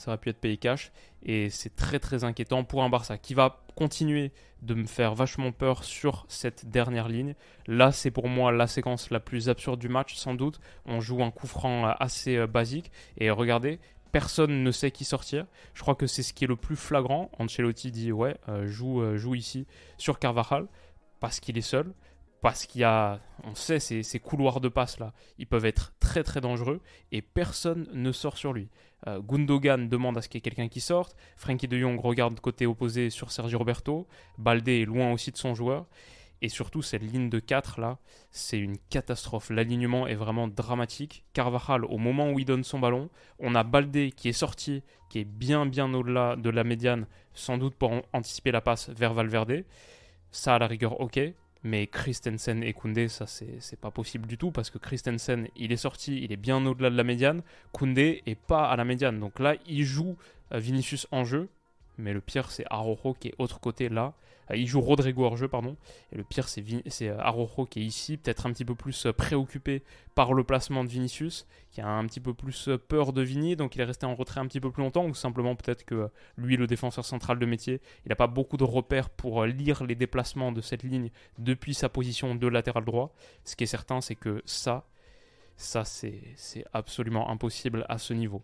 ça 0.00 0.10
aurait 0.10 0.18
pu 0.18 0.30
être 0.30 0.40
payé 0.40 0.56
cash. 0.56 0.92
Et 1.22 1.50
c'est 1.50 1.76
très 1.76 1.98
très 1.98 2.24
inquiétant 2.24 2.64
pour 2.64 2.82
un 2.82 2.88
Barça 2.88 3.18
qui 3.18 3.34
va 3.34 3.62
continuer 3.76 4.32
de 4.62 4.74
me 4.74 4.86
faire 4.86 5.14
vachement 5.14 5.52
peur 5.52 5.84
sur 5.84 6.24
cette 6.28 6.68
dernière 6.68 7.08
ligne. 7.08 7.34
Là, 7.66 7.92
c'est 7.92 8.10
pour 8.10 8.28
moi 8.28 8.50
la 8.50 8.66
séquence 8.66 9.10
la 9.10 9.20
plus 9.20 9.50
absurde 9.50 9.78
du 9.78 9.88
match, 9.88 10.14
sans 10.14 10.34
doute. 10.34 10.60
On 10.86 11.00
joue 11.00 11.22
un 11.22 11.30
coup 11.30 11.46
franc 11.46 11.86
euh, 11.86 11.92
assez 12.00 12.36
euh, 12.36 12.46
basique. 12.46 12.90
Et 13.18 13.30
regardez, 13.30 13.78
personne 14.10 14.62
ne 14.62 14.70
sait 14.70 14.90
qui 14.90 15.04
sortir. 15.04 15.46
Je 15.74 15.82
crois 15.82 15.94
que 15.94 16.06
c'est 16.06 16.22
ce 16.22 16.32
qui 16.32 16.44
est 16.44 16.48
le 16.48 16.56
plus 16.56 16.76
flagrant. 16.76 17.30
Ancelotti 17.38 17.90
dit 17.90 18.10
ouais, 18.10 18.36
euh, 18.48 18.66
joue, 18.66 19.16
joue 19.18 19.34
ici 19.34 19.66
sur 19.98 20.18
Carvajal 20.18 20.66
parce 21.20 21.40
qu'il 21.40 21.58
est 21.58 21.62
seul 21.62 21.92
parce 22.42 22.66
qu'il 22.66 22.80
y 22.80 22.84
a, 22.84 23.20
on 23.44 23.54
sait, 23.54 23.80
ces, 23.80 24.02
ces, 24.02 24.18
couloirs 24.18 24.60
de 24.60 24.68
passe 24.68 24.98
là, 24.98 25.12
ils 25.38 25.46
peuvent 25.46 25.66
être 25.66 25.92
très 26.00 26.22
très 26.22 26.40
dangereux 26.40 26.80
et 27.12 27.22
personne 27.22 27.88
ne 27.92 28.12
sort 28.12 28.36
sur 28.36 28.52
lui. 28.52 28.68
Euh, 29.06 29.20
Gundogan 29.20 29.88
demande 29.88 30.18
à 30.18 30.22
ce 30.22 30.28
qu'il 30.28 30.38
y 30.38 30.40
ait 30.40 30.42
quelqu'un 30.42 30.68
qui 30.68 30.80
sorte, 30.80 31.16
Frankie 31.36 31.68
de 31.68 31.78
Jong 31.78 31.98
regarde 32.00 32.38
côté 32.40 32.66
opposé 32.66 33.10
sur 33.10 33.32
Sergio 33.32 33.58
Roberto, 33.58 34.06
Baldé 34.38 34.82
est 34.82 34.84
loin 34.84 35.12
aussi 35.12 35.30
de 35.30 35.36
son 35.36 35.54
joueur, 35.54 35.86
et 36.42 36.48
surtout 36.48 36.82
cette 36.82 37.02
ligne 37.02 37.28
de 37.28 37.38
4 37.38 37.80
là, 37.80 37.98
c'est 38.30 38.58
une 38.58 38.78
catastrophe. 38.88 39.50
L'alignement 39.50 40.06
est 40.06 40.14
vraiment 40.14 40.48
dramatique. 40.48 41.24
Carvajal, 41.34 41.84
au 41.84 41.98
moment 41.98 42.30
où 42.30 42.38
il 42.38 42.46
donne 42.46 42.64
son 42.64 42.78
ballon, 42.78 43.10
on 43.38 43.54
a 43.54 43.62
Baldé 43.62 44.10
qui 44.10 44.28
est 44.28 44.32
sorti, 44.32 44.82
qui 45.10 45.18
est 45.18 45.24
bien 45.24 45.66
bien 45.66 45.92
au-delà 45.92 46.36
de 46.36 46.48
la 46.50 46.64
médiane, 46.64 47.06
sans 47.34 47.58
doute 47.58 47.74
pour 47.74 47.92
anticiper 48.12 48.52
la 48.52 48.62
passe 48.62 48.88
vers 48.88 49.12
Valverde. 49.12 49.64
Ça, 50.30 50.54
à 50.54 50.58
la 50.58 50.66
rigueur, 50.66 51.00
ok. 51.00 51.20
Mais 51.62 51.86
Christensen 51.86 52.62
et 52.62 52.72
Koundé, 52.72 53.08
ça 53.08 53.26
c'est 53.26 53.78
pas 53.78 53.90
possible 53.90 54.26
du 54.26 54.38
tout 54.38 54.50
parce 54.50 54.70
que 54.70 54.78
Christensen 54.78 55.46
il 55.56 55.72
est 55.72 55.76
sorti, 55.76 56.22
il 56.22 56.32
est 56.32 56.36
bien 56.36 56.64
au-delà 56.64 56.88
de 56.88 56.96
la 56.96 57.04
médiane. 57.04 57.42
Koundé 57.72 58.22
est 58.26 58.38
pas 58.38 58.68
à 58.70 58.76
la 58.76 58.84
médiane. 58.84 59.20
Donc 59.20 59.38
là, 59.38 59.56
il 59.66 59.84
joue 59.84 60.16
euh, 60.52 60.58
Vinicius 60.58 61.06
en 61.10 61.24
jeu. 61.24 61.48
Mais 62.00 62.12
le 62.12 62.20
pire, 62.20 62.50
c'est 62.50 62.64
Arojo 62.70 63.14
qui 63.14 63.28
est 63.28 63.34
autre 63.38 63.60
côté 63.60 63.88
là. 63.88 64.14
Euh, 64.50 64.56
il 64.56 64.66
joue 64.66 64.80
Rodrigo 64.80 65.24
hors 65.24 65.36
jeu, 65.36 65.48
pardon. 65.48 65.76
Et 66.12 66.16
le 66.16 66.24
pire, 66.24 66.48
c'est, 66.48 66.64
c'est 66.86 67.08
euh, 67.08 67.18
Arojo 67.20 67.66
qui 67.66 67.80
est 67.80 67.84
ici, 67.84 68.16
peut-être 68.16 68.46
un 68.46 68.52
petit 68.52 68.64
peu 68.64 68.74
plus 68.74 69.06
préoccupé 69.16 69.82
par 70.14 70.34
le 70.34 70.44
placement 70.44 70.84
de 70.84 70.88
Vinicius, 70.88 71.46
qui 71.70 71.80
a 71.80 71.88
un 71.88 72.06
petit 72.06 72.20
peu 72.20 72.34
plus 72.34 72.68
peur 72.88 73.12
de 73.12 73.22
Vini, 73.22 73.56
donc 73.56 73.76
il 73.76 73.80
est 73.80 73.84
resté 73.84 74.06
en 74.06 74.14
retrait 74.14 74.40
un 74.40 74.46
petit 74.46 74.60
peu 74.60 74.70
plus 74.70 74.82
longtemps, 74.82 75.06
ou 75.06 75.14
simplement 75.14 75.54
peut-être 75.54 75.84
que 75.84 76.10
lui, 76.36 76.56
le 76.56 76.66
défenseur 76.66 77.04
central 77.04 77.38
de 77.38 77.46
métier, 77.46 77.80
il 78.04 78.08
n'a 78.08 78.16
pas 78.16 78.26
beaucoup 78.26 78.56
de 78.56 78.64
repères 78.64 79.10
pour 79.10 79.44
lire 79.44 79.84
les 79.84 79.94
déplacements 79.94 80.52
de 80.52 80.60
cette 80.60 80.82
ligne 80.82 81.10
depuis 81.38 81.74
sa 81.74 81.88
position 81.88 82.34
de 82.34 82.46
latéral 82.48 82.84
droit. 82.84 83.14
Ce 83.44 83.56
qui 83.56 83.64
est 83.64 83.68
certain, 83.68 84.00
c'est 84.00 84.16
que 84.16 84.42
ça, 84.44 84.84
ça 85.56 85.84
c'est 85.84 86.64
absolument 86.72 87.30
impossible 87.30 87.86
à 87.88 87.98
ce 87.98 88.14
niveau. 88.14 88.42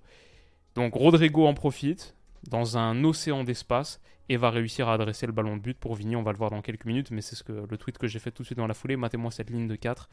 Donc 0.74 0.94
Rodrigo 0.94 1.46
en 1.46 1.54
profite, 1.54 2.15
dans 2.48 2.78
un 2.78 3.04
océan 3.04 3.44
d'espace 3.44 4.00
et 4.28 4.36
va 4.36 4.50
réussir 4.50 4.88
à 4.88 4.94
adresser 4.94 5.26
le 5.26 5.32
ballon 5.32 5.56
de 5.56 5.62
but 5.62 5.78
pour 5.78 5.94
Vigny. 5.94 6.16
On 6.16 6.22
va 6.22 6.32
le 6.32 6.38
voir 6.38 6.50
dans 6.50 6.62
quelques 6.62 6.84
minutes, 6.84 7.10
mais 7.10 7.20
c'est 7.20 7.36
ce 7.36 7.44
que 7.44 7.52
le 7.52 7.78
tweet 7.78 7.98
que 7.98 8.06
j'ai 8.06 8.18
fait 8.18 8.30
tout 8.30 8.42
de 8.42 8.46
suite 8.46 8.58
dans 8.58 8.66
la 8.66 8.74
foulée. 8.74 8.96
Matez-moi 8.96 9.30
cette 9.30 9.50
ligne 9.50 9.68
de 9.68 9.76
4. 9.76 10.08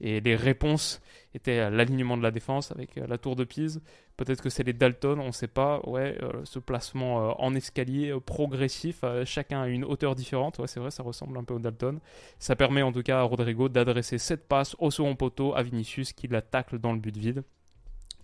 Et 0.00 0.20
les 0.20 0.36
réponses 0.36 1.00
étaient 1.34 1.70
l'alignement 1.70 2.16
de 2.16 2.22
la 2.22 2.30
défense 2.30 2.70
avec 2.70 2.94
la 2.94 3.18
tour 3.18 3.34
de 3.34 3.42
Pise. 3.42 3.82
Peut-être 4.16 4.40
que 4.40 4.48
c'est 4.48 4.62
les 4.62 4.72
Dalton, 4.72 5.18
on 5.18 5.26
ne 5.26 5.32
sait 5.32 5.48
pas. 5.48 5.80
Ouais, 5.88 6.16
ce 6.44 6.60
placement 6.60 7.42
en 7.42 7.52
escalier 7.56 8.16
progressif, 8.24 9.04
chacun 9.24 9.62
à 9.62 9.66
une 9.66 9.84
hauteur 9.84 10.14
différente. 10.14 10.60
Ouais, 10.60 10.68
c'est 10.68 10.78
vrai, 10.78 10.92
ça 10.92 11.02
ressemble 11.02 11.36
un 11.36 11.42
peu 11.42 11.54
au 11.54 11.58
Dalton. 11.58 11.98
Ça 12.38 12.54
permet 12.54 12.82
en 12.82 12.92
tout 12.92 13.02
cas 13.02 13.18
à 13.18 13.22
Rodrigo 13.22 13.68
d'adresser 13.68 14.18
cette 14.18 14.46
passe 14.46 14.76
au 14.78 14.92
second 14.92 15.16
poteau 15.16 15.56
à 15.56 15.64
Vinicius 15.64 16.12
qui 16.12 16.28
la 16.28 16.42
tacle 16.42 16.78
dans 16.78 16.92
le 16.92 17.00
but 17.00 17.16
vide. 17.16 17.42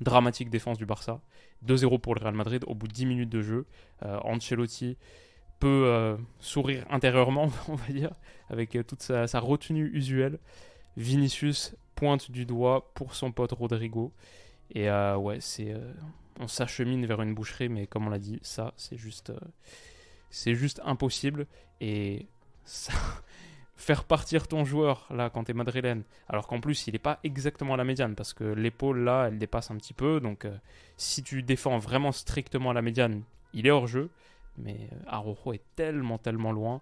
Dramatique 0.01 0.51
défense 0.51 0.79
du 0.79 0.87
Barça. 0.87 1.21
2-0 1.67 2.01
pour 2.01 2.15
le 2.15 2.21
Real 2.21 2.35
Madrid 2.35 2.65
au 2.67 2.75
bout 2.75 2.89
de 2.89 2.93
10 2.93 3.07
minutes 3.07 3.31
de 3.31 3.43
jeu. 3.43 3.67
Euh, 4.05 4.19
Ancelotti 4.25 4.97
peut 5.61 5.85
euh, 5.87 6.17
sourire 6.41 6.85
intérieurement, 6.91 7.51
on 7.69 7.75
va 7.75 7.93
dire, 7.93 8.13
avec 8.51 8.77
euh, 8.77 8.83
toute 8.83 9.03
sa, 9.03 9.27
retenue 9.41 9.91
usuelle. 9.93 10.39
Vinicius 10.97 11.75
pointe 11.95 12.31
du 12.31 12.47
doigt 12.47 12.93
pour 12.95 13.15
son 13.15 13.33
pote 13.33 13.53
Rodrigo. 13.53 14.13
Et 14.75 14.89
ouais, 14.91 15.39
c'est 15.41 15.75
on 16.41 16.49
s'achemine 16.49 17.05
vers 17.07 17.21
une 17.21 17.35
boucherie, 17.35 17.69
mais 17.69 17.87
comme 17.87 18.07
on 18.07 18.11
l'a 18.11 18.19
dit, 18.19 18.39
ça, 18.43 18.73
c'est 18.77 18.97
juste, 18.97 19.33
c'est 20.31 20.55
juste 20.55 20.81
impossible. 20.85 21.47
Et 21.81 22.27
ça, 22.65 22.93
faire 23.77 24.05
partir 24.05 24.47
ton 24.47 24.65
joueur 24.65 25.07
là 25.11 25.31
quand 25.31 25.45
tu 25.45 25.51
es 25.51 25.55
madrilène, 25.55 26.05
alors 26.29 26.47
qu'en 26.47 26.61
plus 26.61 26.87
il 26.87 26.93
n'est 26.93 26.99
pas 26.99 27.19
exactement 27.25 27.75
à 27.75 27.77
la 27.77 27.85
médiane 27.85 28.15
parce 28.15 28.33
que 28.33 28.45
l'épaule 28.45 29.01
là 29.01 29.27
elle 29.29 29.39
dépasse 29.39 29.71
un 29.71 29.77
petit 29.77 29.95
peu, 29.95 30.21
donc 30.21 30.45
euh, 30.45 30.57
si 30.97 31.23
tu 31.23 31.43
défends 31.43 31.79
vraiment 31.79 32.13
strictement 32.13 32.71
à 32.71 32.75
la 32.75 32.83
médiane, 32.83 33.23
il 33.53 33.67
est 33.67 33.71
hors 33.71 33.87
jeu, 33.87 34.11
mais 34.59 34.89
euh, 34.93 34.97
Araujo 35.07 35.53
est 35.53 35.63
tellement 35.75 36.19
tellement 36.19 36.53
loin. 36.53 36.81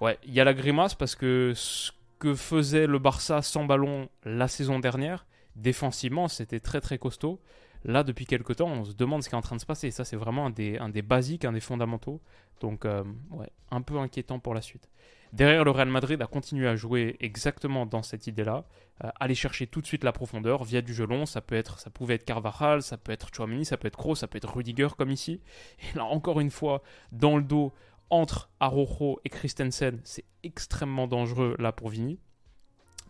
Ouais, 0.00 0.18
il 0.24 0.34
y 0.34 0.40
a 0.40 0.44
la 0.44 0.54
grimace 0.54 0.94
parce 0.94 1.14
que 1.14 1.52
ce 1.54 1.92
que 2.18 2.34
faisait 2.34 2.86
le 2.86 2.98
Barça 2.98 3.40
sans 3.40 3.64
ballon 3.64 4.08
la 4.24 4.48
saison 4.48 4.78
dernière, 4.80 5.24
défensivement 5.56 6.28
c'était 6.28 6.60
très 6.60 6.80
très 6.80 6.98
costaud. 6.98 7.40
Là, 7.84 8.04
depuis 8.04 8.26
quelques 8.26 8.56
temps, 8.56 8.68
on 8.68 8.84
se 8.84 8.92
demande 8.92 9.22
ce 9.22 9.28
qui 9.28 9.34
est 9.34 9.38
en 9.38 9.42
train 9.42 9.56
de 9.56 9.60
se 9.60 9.66
passer. 9.66 9.90
ça, 9.90 10.04
c'est 10.04 10.16
vraiment 10.16 10.46
un 10.46 10.50
des, 10.50 11.02
basiques, 11.02 11.44
un 11.44 11.52
des 11.52 11.60
fondamentaux. 11.60 12.20
Donc, 12.60 12.84
euh, 12.84 13.02
ouais, 13.30 13.50
un 13.70 13.82
peu 13.82 13.98
inquiétant 13.98 14.38
pour 14.38 14.54
la 14.54 14.62
suite. 14.62 14.88
Derrière, 15.32 15.64
le 15.64 15.70
Real 15.70 15.88
Madrid 15.88 16.20
a 16.20 16.26
continué 16.26 16.68
à 16.68 16.76
jouer 16.76 17.16
exactement 17.18 17.86
dans 17.86 18.02
cette 18.02 18.26
idée-là, 18.26 18.66
euh, 19.02 19.08
aller 19.18 19.34
chercher 19.34 19.66
tout 19.66 19.80
de 19.80 19.86
suite 19.86 20.04
la 20.04 20.12
profondeur 20.12 20.62
via 20.62 20.82
du 20.82 20.92
jeu 20.92 21.06
long. 21.06 21.26
Ça 21.26 21.40
peut 21.40 21.54
être, 21.54 21.78
ça 21.78 21.90
pouvait 21.90 22.14
être 22.14 22.24
Carvajal, 22.24 22.82
ça 22.82 22.98
peut 22.98 23.12
être 23.12 23.30
Chouameni, 23.34 23.64
ça 23.64 23.76
peut 23.78 23.88
être 23.88 23.96
Kroos, 23.96 24.14
ça 24.14 24.28
peut 24.28 24.36
être 24.36 24.52
Rudiger 24.54 24.88
comme 24.96 25.10
ici. 25.10 25.40
Et 25.80 25.96
là, 25.96 26.04
encore 26.04 26.38
une 26.38 26.50
fois, 26.50 26.82
dans 27.10 27.36
le 27.36 27.42
dos 27.42 27.72
entre 28.10 28.50
Arojo 28.60 29.20
et 29.24 29.30
Christensen, 29.30 30.00
c'est 30.04 30.26
extrêmement 30.42 31.06
dangereux 31.06 31.56
là 31.58 31.72
pour 31.72 31.88
Vini. 31.88 32.18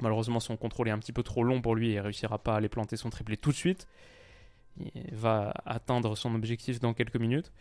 Malheureusement, 0.00 0.38
son 0.38 0.56
contrôle 0.56 0.88
est 0.88 0.92
un 0.92 0.98
petit 0.98 1.12
peu 1.12 1.24
trop 1.24 1.42
long 1.42 1.60
pour 1.60 1.74
lui 1.74 1.90
et 1.90 1.94
il 1.94 2.00
réussira 2.00 2.38
pas 2.38 2.54
à 2.54 2.56
aller 2.58 2.68
planter 2.68 2.96
son 2.96 3.10
triplé 3.10 3.36
tout 3.36 3.50
de 3.50 3.56
suite. 3.56 3.88
Il 4.78 5.14
va 5.14 5.52
atteindre 5.66 6.16
son 6.16 6.34
objectif 6.34 6.80
dans 6.80 6.94
quelques 6.94 7.16
minutes. 7.16 7.52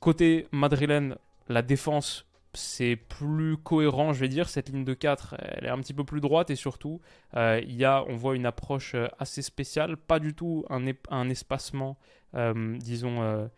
Côté 0.00 0.46
madrilène, 0.52 1.16
la 1.48 1.62
défense 1.62 2.28
c'est 2.54 2.96
plus 2.96 3.56
cohérent, 3.56 4.12
je 4.12 4.20
vais 4.20 4.28
dire. 4.28 4.48
Cette 4.48 4.68
ligne 4.68 4.84
de 4.84 4.94
4, 4.94 5.36
elle 5.38 5.66
est 5.66 5.70
un 5.70 5.78
petit 5.78 5.94
peu 5.94 6.04
plus 6.04 6.20
droite 6.20 6.50
et 6.50 6.56
surtout, 6.56 7.00
euh, 7.36 7.60
il 7.62 7.76
y 7.76 7.84
a, 7.84 8.04
on 8.08 8.16
voit 8.16 8.34
une 8.36 8.46
approche 8.46 8.94
euh, 8.94 9.06
assez 9.18 9.42
spéciale, 9.42 9.96
pas 9.96 10.18
du 10.18 10.34
tout 10.34 10.64
un, 10.70 10.84
un 11.10 11.28
espacement, 11.28 11.98
euh, 12.34 12.76
disons, 12.78 13.48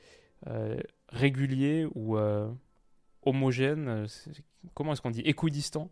régulier 1.08 1.86
ou 1.94 2.16
homogène. 3.22 4.06
comment 4.74 4.92
est-ce 4.92 5.02
qu'on 5.02 5.10
dit? 5.10 5.22
Équidistant. 5.22 5.90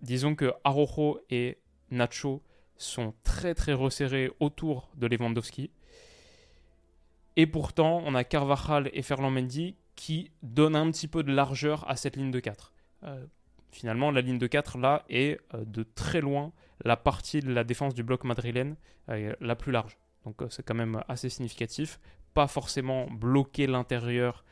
disons 0.00 0.34
que 0.34 0.52
Arojo 0.64 1.20
et 1.30 1.58
Nacho 1.90 2.42
sont 2.76 3.14
très 3.22 3.54
très 3.54 3.72
resserrés 3.72 4.30
autour 4.40 4.90
de 4.96 5.06
Lewandowski. 5.06 5.70
Et 7.36 7.46
pourtant, 7.46 8.02
on 8.06 8.14
a 8.14 8.24
Carvajal 8.24 8.90
et 8.92 9.02
Ferland 9.02 9.32
Mendy 9.32 9.76
qui 9.96 10.30
donne 10.42 10.76
un 10.76 10.90
petit 10.90 11.08
peu 11.08 11.22
de 11.22 11.32
largeur 11.32 11.88
à 11.88 11.96
cette 11.96 12.16
ligne 12.16 12.30
de 12.30 12.40
4. 12.40 12.72
Euh, 13.04 13.26
finalement, 13.70 14.10
la 14.10 14.20
ligne 14.20 14.38
de 14.38 14.46
4 14.46 14.78
là 14.78 15.04
est 15.08 15.40
euh, 15.54 15.64
de 15.64 15.82
très 15.82 16.20
loin 16.20 16.52
la 16.84 16.96
partie 16.96 17.40
de 17.40 17.52
la 17.52 17.64
défense 17.64 17.94
du 17.94 18.02
bloc 18.02 18.24
madrilène 18.24 18.76
euh, 19.08 19.34
la 19.40 19.56
plus 19.56 19.72
large. 19.72 19.98
Donc 20.24 20.42
c'est 20.50 20.64
quand 20.64 20.74
même 20.74 21.02
assez 21.08 21.28
significatif. 21.28 22.00
Pas 22.32 22.46
forcément 22.46 23.06
bloquer 23.06 23.66
l'intérieur 23.66 24.42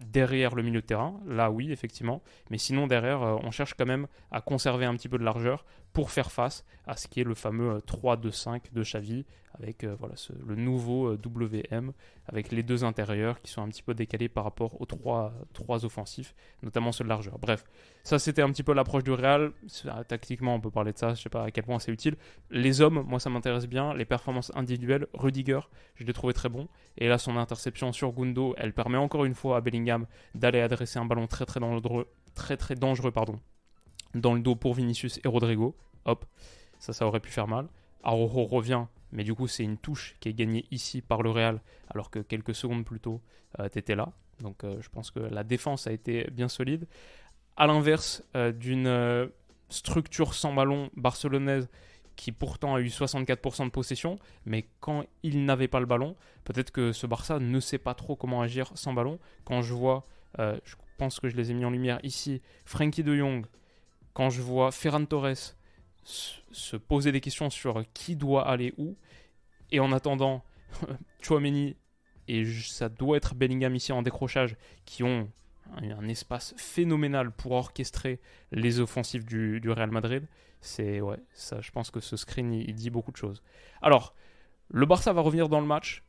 derrière 0.00 0.54
le 0.54 0.62
milieu 0.62 0.80
de 0.80 0.86
terrain, 0.86 1.20
là 1.26 1.50
oui 1.50 1.72
effectivement, 1.72 2.22
mais 2.50 2.58
sinon 2.58 2.86
derrière 2.86 3.20
on 3.20 3.50
cherche 3.50 3.74
quand 3.74 3.86
même 3.86 4.06
à 4.30 4.40
conserver 4.40 4.86
un 4.86 4.94
petit 4.94 5.08
peu 5.08 5.18
de 5.18 5.24
largeur 5.24 5.64
pour 5.92 6.10
faire 6.10 6.30
face 6.30 6.64
à 6.86 6.96
ce 6.96 7.08
qui 7.08 7.20
est 7.20 7.24
le 7.24 7.34
fameux 7.34 7.78
3-2-5 7.86 8.72
de 8.72 8.82
Xavi 8.82 9.24
avec 9.54 9.84
euh, 9.84 9.96
voilà, 9.98 10.14
le 10.46 10.54
nouveau 10.54 11.08
euh, 11.08 11.18
WM, 11.22 11.92
avec 12.26 12.52
les 12.52 12.62
deux 12.62 12.84
intérieurs 12.84 13.40
qui 13.40 13.50
sont 13.50 13.62
un 13.62 13.68
petit 13.68 13.82
peu 13.82 13.94
décalés 13.94 14.28
par 14.28 14.44
rapport 14.44 14.80
aux 14.80 14.86
trois, 14.86 15.32
trois 15.52 15.84
offensifs, 15.84 16.34
notamment 16.62 16.92
ceux 16.92 17.04
de 17.04 17.08
largeur. 17.08 17.38
Bref, 17.38 17.64
ça 18.04 18.18
c'était 18.18 18.42
un 18.42 18.50
petit 18.50 18.62
peu 18.62 18.72
l'approche 18.72 19.04
du 19.04 19.12
Real. 19.12 19.52
Tactiquement, 20.08 20.54
on 20.54 20.60
peut 20.60 20.70
parler 20.70 20.92
de 20.92 20.98
ça, 20.98 21.14
je 21.14 21.22
sais 21.22 21.28
pas 21.28 21.44
à 21.44 21.50
quel 21.50 21.64
point 21.64 21.78
c'est 21.78 21.92
utile. 21.92 22.16
Les 22.50 22.80
hommes, 22.80 23.04
moi 23.06 23.18
ça 23.18 23.28
m'intéresse 23.28 23.66
bien. 23.66 23.92
Les 23.94 24.04
performances 24.04 24.52
individuelles, 24.54 25.06
Rudiger, 25.14 25.60
je 25.96 26.04
l'ai 26.04 26.12
trouvé 26.12 26.32
très 26.32 26.48
bon. 26.48 26.68
Et 26.96 27.08
là, 27.08 27.18
son 27.18 27.36
interception 27.36 27.92
sur 27.92 28.12
Gundo, 28.12 28.54
elle 28.56 28.72
permet 28.72 28.98
encore 28.98 29.24
une 29.24 29.34
fois 29.34 29.56
à 29.56 29.60
Bellingham 29.60 29.89
d'aller 30.34 30.60
adresser 30.60 30.98
un 30.98 31.04
ballon 31.04 31.26
très 31.26 31.46
très 31.46 31.60
dangereux, 31.60 32.08
très 32.34 32.56
très 32.56 32.74
dangereux 32.74 33.10
pardon, 33.10 33.40
dans 34.14 34.34
le 34.34 34.40
dos 34.40 34.56
pour 34.56 34.74
Vinicius 34.74 35.20
et 35.24 35.28
Rodrigo. 35.28 35.76
Hop, 36.04 36.24
ça, 36.78 36.92
ça 36.92 37.06
aurait 37.06 37.20
pu 37.20 37.30
faire 37.30 37.46
mal. 37.46 37.68
Arojo 38.02 38.44
revient 38.44 38.86
mais 39.12 39.24
du 39.24 39.34
coup 39.34 39.46
c'est 39.46 39.64
une 39.64 39.76
touche 39.76 40.16
qui 40.20 40.28
est 40.28 40.34
gagnée 40.34 40.66
ici 40.70 41.00
par 41.02 41.22
le 41.22 41.30
Real, 41.30 41.60
alors 41.88 42.10
que 42.10 42.18
quelques 42.20 42.54
secondes 42.54 42.84
plus 42.84 43.00
tôt, 43.00 43.20
euh, 43.58 43.68
tu 43.68 43.78
étais 43.78 43.94
là. 43.94 44.12
Donc 44.40 44.64
euh, 44.64 44.80
je 44.80 44.88
pense 44.88 45.10
que 45.10 45.20
la 45.20 45.44
défense 45.44 45.86
a 45.86 45.92
été 45.92 46.28
bien 46.30 46.48
solide. 46.48 46.86
À 47.56 47.66
l'inverse 47.66 48.22
euh, 48.36 48.52
d'une 48.52 49.30
structure 49.68 50.34
sans 50.34 50.52
ballon 50.52 50.90
barcelonaise 50.96 51.68
qui 52.20 52.32
pourtant 52.32 52.74
a 52.74 52.82
eu 52.82 52.88
64% 52.88 53.64
de 53.64 53.70
possession, 53.70 54.18
mais 54.44 54.66
quand 54.80 55.06
il 55.22 55.46
n'avait 55.46 55.68
pas 55.68 55.80
le 55.80 55.86
ballon, 55.86 56.16
peut-être 56.44 56.70
que 56.70 56.92
ce 56.92 57.06
Barça 57.06 57.38
ne 57.38 57.60
sait 57.60 57.78
pas 57.78 57.94
trop 57.94 58.14
comment 58.14 58.42
agir 58.42 58.70
sans 58.74 58.92
ballon. 58.92 59.18
Quand 59.46 59.62
je 59.62 59.72
vois, 59.72 60.04
je 60.38 60.74
pense 60.98 61.18
que 61.18 61.30
je 61.30 61.36
les 61.36 61.50
ai 61.50 61.54
mis 61.54 61.64
en 61.64 61.70
lumière 61.70 61.98
ici, 62.02 62.42
Frankie 62.66 63.02
de 63.02 63.16
Jong, 63.16 63.46
quand 64.12 64.28
je 64.28 64.42
vois 64.42 64.70
Ferran 64.70 65.06
Torres, 65.06 65.54
se 66.04 66.76
poser 66.76 67.10
des 67.10 67.22
questions 67.22 67.48
sur 67.48 67.84
qui 67.94 68.16
doit 68.16 68.46
aller 68.46 68.74
où. 68.76 68.96
Et 69.70 69.80
en 69.80 69.90
attendant, 69.90 70.44
Chouameni 71.22 71.74
et 72.28 72.44
ça 72.44 72.90
doit 72.90 73.16
être 73.16 73.34
Bellingham 73.34 73.74
ici 73.74 73.92
en 73.92 74.02
décrochage 74.02 74.56
qui 74.84 75.02
ont 75.04 75.30
un, 75.76 76.08
espace 76.08 76.52
phénoménal 76.58 77.30
pour 77.30 77.52
orchestrer 77.52 78.20
les 78.52 78.78
offensives 78.78 79.24
du, 79.24 79.70
Real 79.70 79.90
Madrid. 79.90 80.26
C'est 80.60 81.00
ouais, 81.00 81.18
ça, 81.32 81.60
je 81.60 81.70
pense 81.70 81.90
que 81.90 82.00
ce 82.00 82.16
screen 82.16 82.52
il 82.52 82.74
dit 82.74 82.90
beaucoup 82.90 83.12
de 83.12 83.16
choses. 83.16 83.42
Alors, 83.80 84.14
le 84.68 84.86
Barça 84.86 85.12
va 85.12 85.20
revenir 85.20 85.48
dans 85.48 85.60
le 85.60 85.66
match 85.66 86.02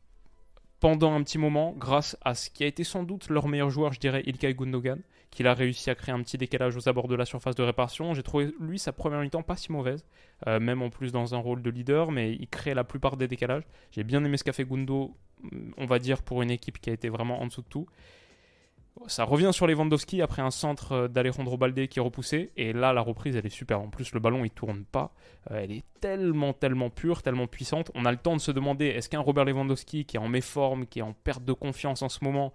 pendant 0.82 1.14
un 1.14 1.24
petit 1.24 1.38
moment 1.38 1.74
grâce 1.78 2.18
à 2.26 2.34
ce 2.34 2.50
qui 2.50 2.64
a 2.64 2.68
été 2.68 2.84
sans 2.84 3.04
doute 3.04 3.30
leur 3.30 3.48
meilleur 3.48 3.70
joueur, 3.70 3.94
je 3.94 4.00
dirais 4.00 4.24
Ilkay 4.26 4.56
Gundogan, 4.56 5.00
qu'il 5.30 5.48
a 5.48 5.54
réussi 5.54 5.90
à 5.90 5.96
créer 5.96 6.14
un 6.14 6.22
petit 6.22 6.38
décalage 6.38 6.76
aux 6.76 6.90
abords 6.90 7.08
de 7.08 7.16
la 7.16 7.24
surface 7.24 7.56
de 7.56 7.64
réparation. 7.64 8.14
J'ai 8.14 8.24
trouvé 8.24 8.54
lui 8.60 8.80
sa 8.80 8.92
première 8.92 9.22
mi-temps 9.22 9.44
pas 9.44 9.56
si 9.56 9.72
mauvaise, 9.72 10.04
euh, 10.48 10.60
même 10.60 10.82
en 10.82 10.90
plus 10.90 11.12
dans 11.12 11.36
un 11.36 11.38
rôle 11.38 11.62
de 11.62 11.70
leader, 11.70 12.12
mais 12.12 12.34
il 12.34 12.48
crée 12.48 12.74
la 12.74 12.84
plupart 12.84 13.16
des 13.16 13.28
décalages. 13.28 13.64
J'ai 13.92 14.04
bien 14.04 14.26
aimé 14.26 14.38
ce 14.38 14.44
qu'a 14.44 14.54
fait 14.54 14.66
Gundo, 14.66 15.16
on 15.78 15.86
va 15.86 16.00
dire 16.00 16.24
pour 16.24 16.42
une 16.42 16.52
équipe 16.52 16.80
qui 16.82 16.90
a 16.90 16.94
été 16.94 17.10
vraiment 17.10 17.42
en 17.42 17.48
dessous 17.48 17.62
de 17.62 17.68
tout. 17.68 17.88
Ça 19.08 19.24
revient 19.24 19.52
sur 19.52 19.68
Lewandowski 19.68 20.22
après 20.22 20.42
un 20.42 20.52
centre 20.52 20.92
euh, 20.92 21.08
d'Alejandro 21.08 21.58
Balde 21.58 21.88
qui 21.88 22.00
est 22.00 22.02
repoussé. 22.02 22.52
Et 22.58 22.74
là, 22.74 22.94
la 22.94 23.02
reprise, 23.02 23.36
elle 23.36 23.46
est 23.46 23.50
super. 23.50 23.80
En 23.80 23.90
plus, 23.90 24.14
le 24.14 24.20
ballon, 24.20 24.46
il 24.46 24.52
tourne 24.52 24.84
pas. 24.84 25.14
Euh, 25.50 25.62
elle 25.64 25.72
est 25.72 25.84
tellement, 26.02 26.54
tellement 26.54 26.90
pure, 26.90 27.22
tellement 27.22 27.48
puissante. 27.48 27.90
On 27.96 28.06
a 28.06 28.12
le 28.12 28.18
temps 28.18 28.36
de 28.36 28.42
se 28.42 28.52
demander 28.52 28.88
est-ce 28.88 29.10
qu'un 29.10 29.20
Robert 29.20 29.46
Lewandowski 29.46 30.06
qui 30.06 30.18
est 30.18 30.20
en 30.20 30.28
méforme, 30.28 30.86
qui 30.86 31.00
est 31.00 31.04
en 31.04 31.14
perte 31.14 31.44
de 31.44 31.54
confiance 31.54 32.02
en 32.02 32.10
ce 32.10 32.24
moment, 32.24 32.54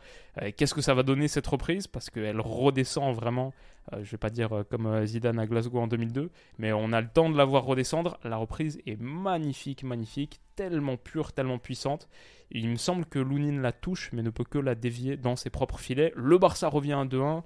qu'est-ce 0.56 0.74
que 0.74 0.82
ça 0.82 0.94
va 0.94 1.02
donner 1.02 1.28
cette 1.28 1.46
reprise? 1.46 1.86
Parce 1.86 2.10
qu'elle 2.10 2.40
redescend 2.40 3.14
vraiment 3.14 3.52
je 3.92 3.96
euh, 3.96 4.04
je 4.04 4.10
vais 4.10 4.18
pas 4.18 4.30
dire 4.30 4.52
euh, 4.52 4.64
comme 4.64 4.86
euh, 4.86 5.06
Zidane 5.06 5.38
à 5.38 5.46
Glasgow 5.46 5.78
en 5.78 5.86
2002, 5.86 6.30
mais 6.58 6.72
on 6.72 6.92
a 6.92 7.00
le 7.00 7.08
temps 7.08 7.30
de 7.30 7.36
la 7.36 7.44
voir 7.44 7.64
redescendre. 7.64 8.18
La 8.24 8.36
reprise 8.36 8.80
est 8.86 9.00
magnifique, 9.00 9.82
magnifique, 9.82 10.40
tellement 10.54 10.96
pure, 10.96 11.32
tellement 11.32 11.58
puissante. 11.58 12.08
Il 12.50 12.68
me 12.68 12.76
semble 12.76 13.04
que 13.06 13.18
Lounine 13.18 13.60
la 13.60 13.72
touche, 13.72 14.10
mais 14.12 14.22
ne 14.22 14.30
peut 14.30 14.44
que 14.44 14.58
la 14.58 14.74
dévier 14.74 15.16
dans 15.16 15.36
ses 15.36 15.50
propres 15.50 15.78
filets. 15.78 16.12
Le 16.16 16.38
Barça 16.38 16.68
revient 16.68 16.94
à 16.94 17.04
2-1. 17.04 17.42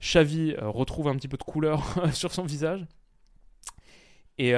Xavi 0.00 0.54
retrouve 0.58 1.08
un 1.08 1.16
petit 1.16 1.28
peu 1.28 1.36
de 1.36 1.44
couleur 1.44 1.82
sur 2.12 2.32
son 2.32 2.42
visage. 2.42 2.84
Et, 4.38 4.52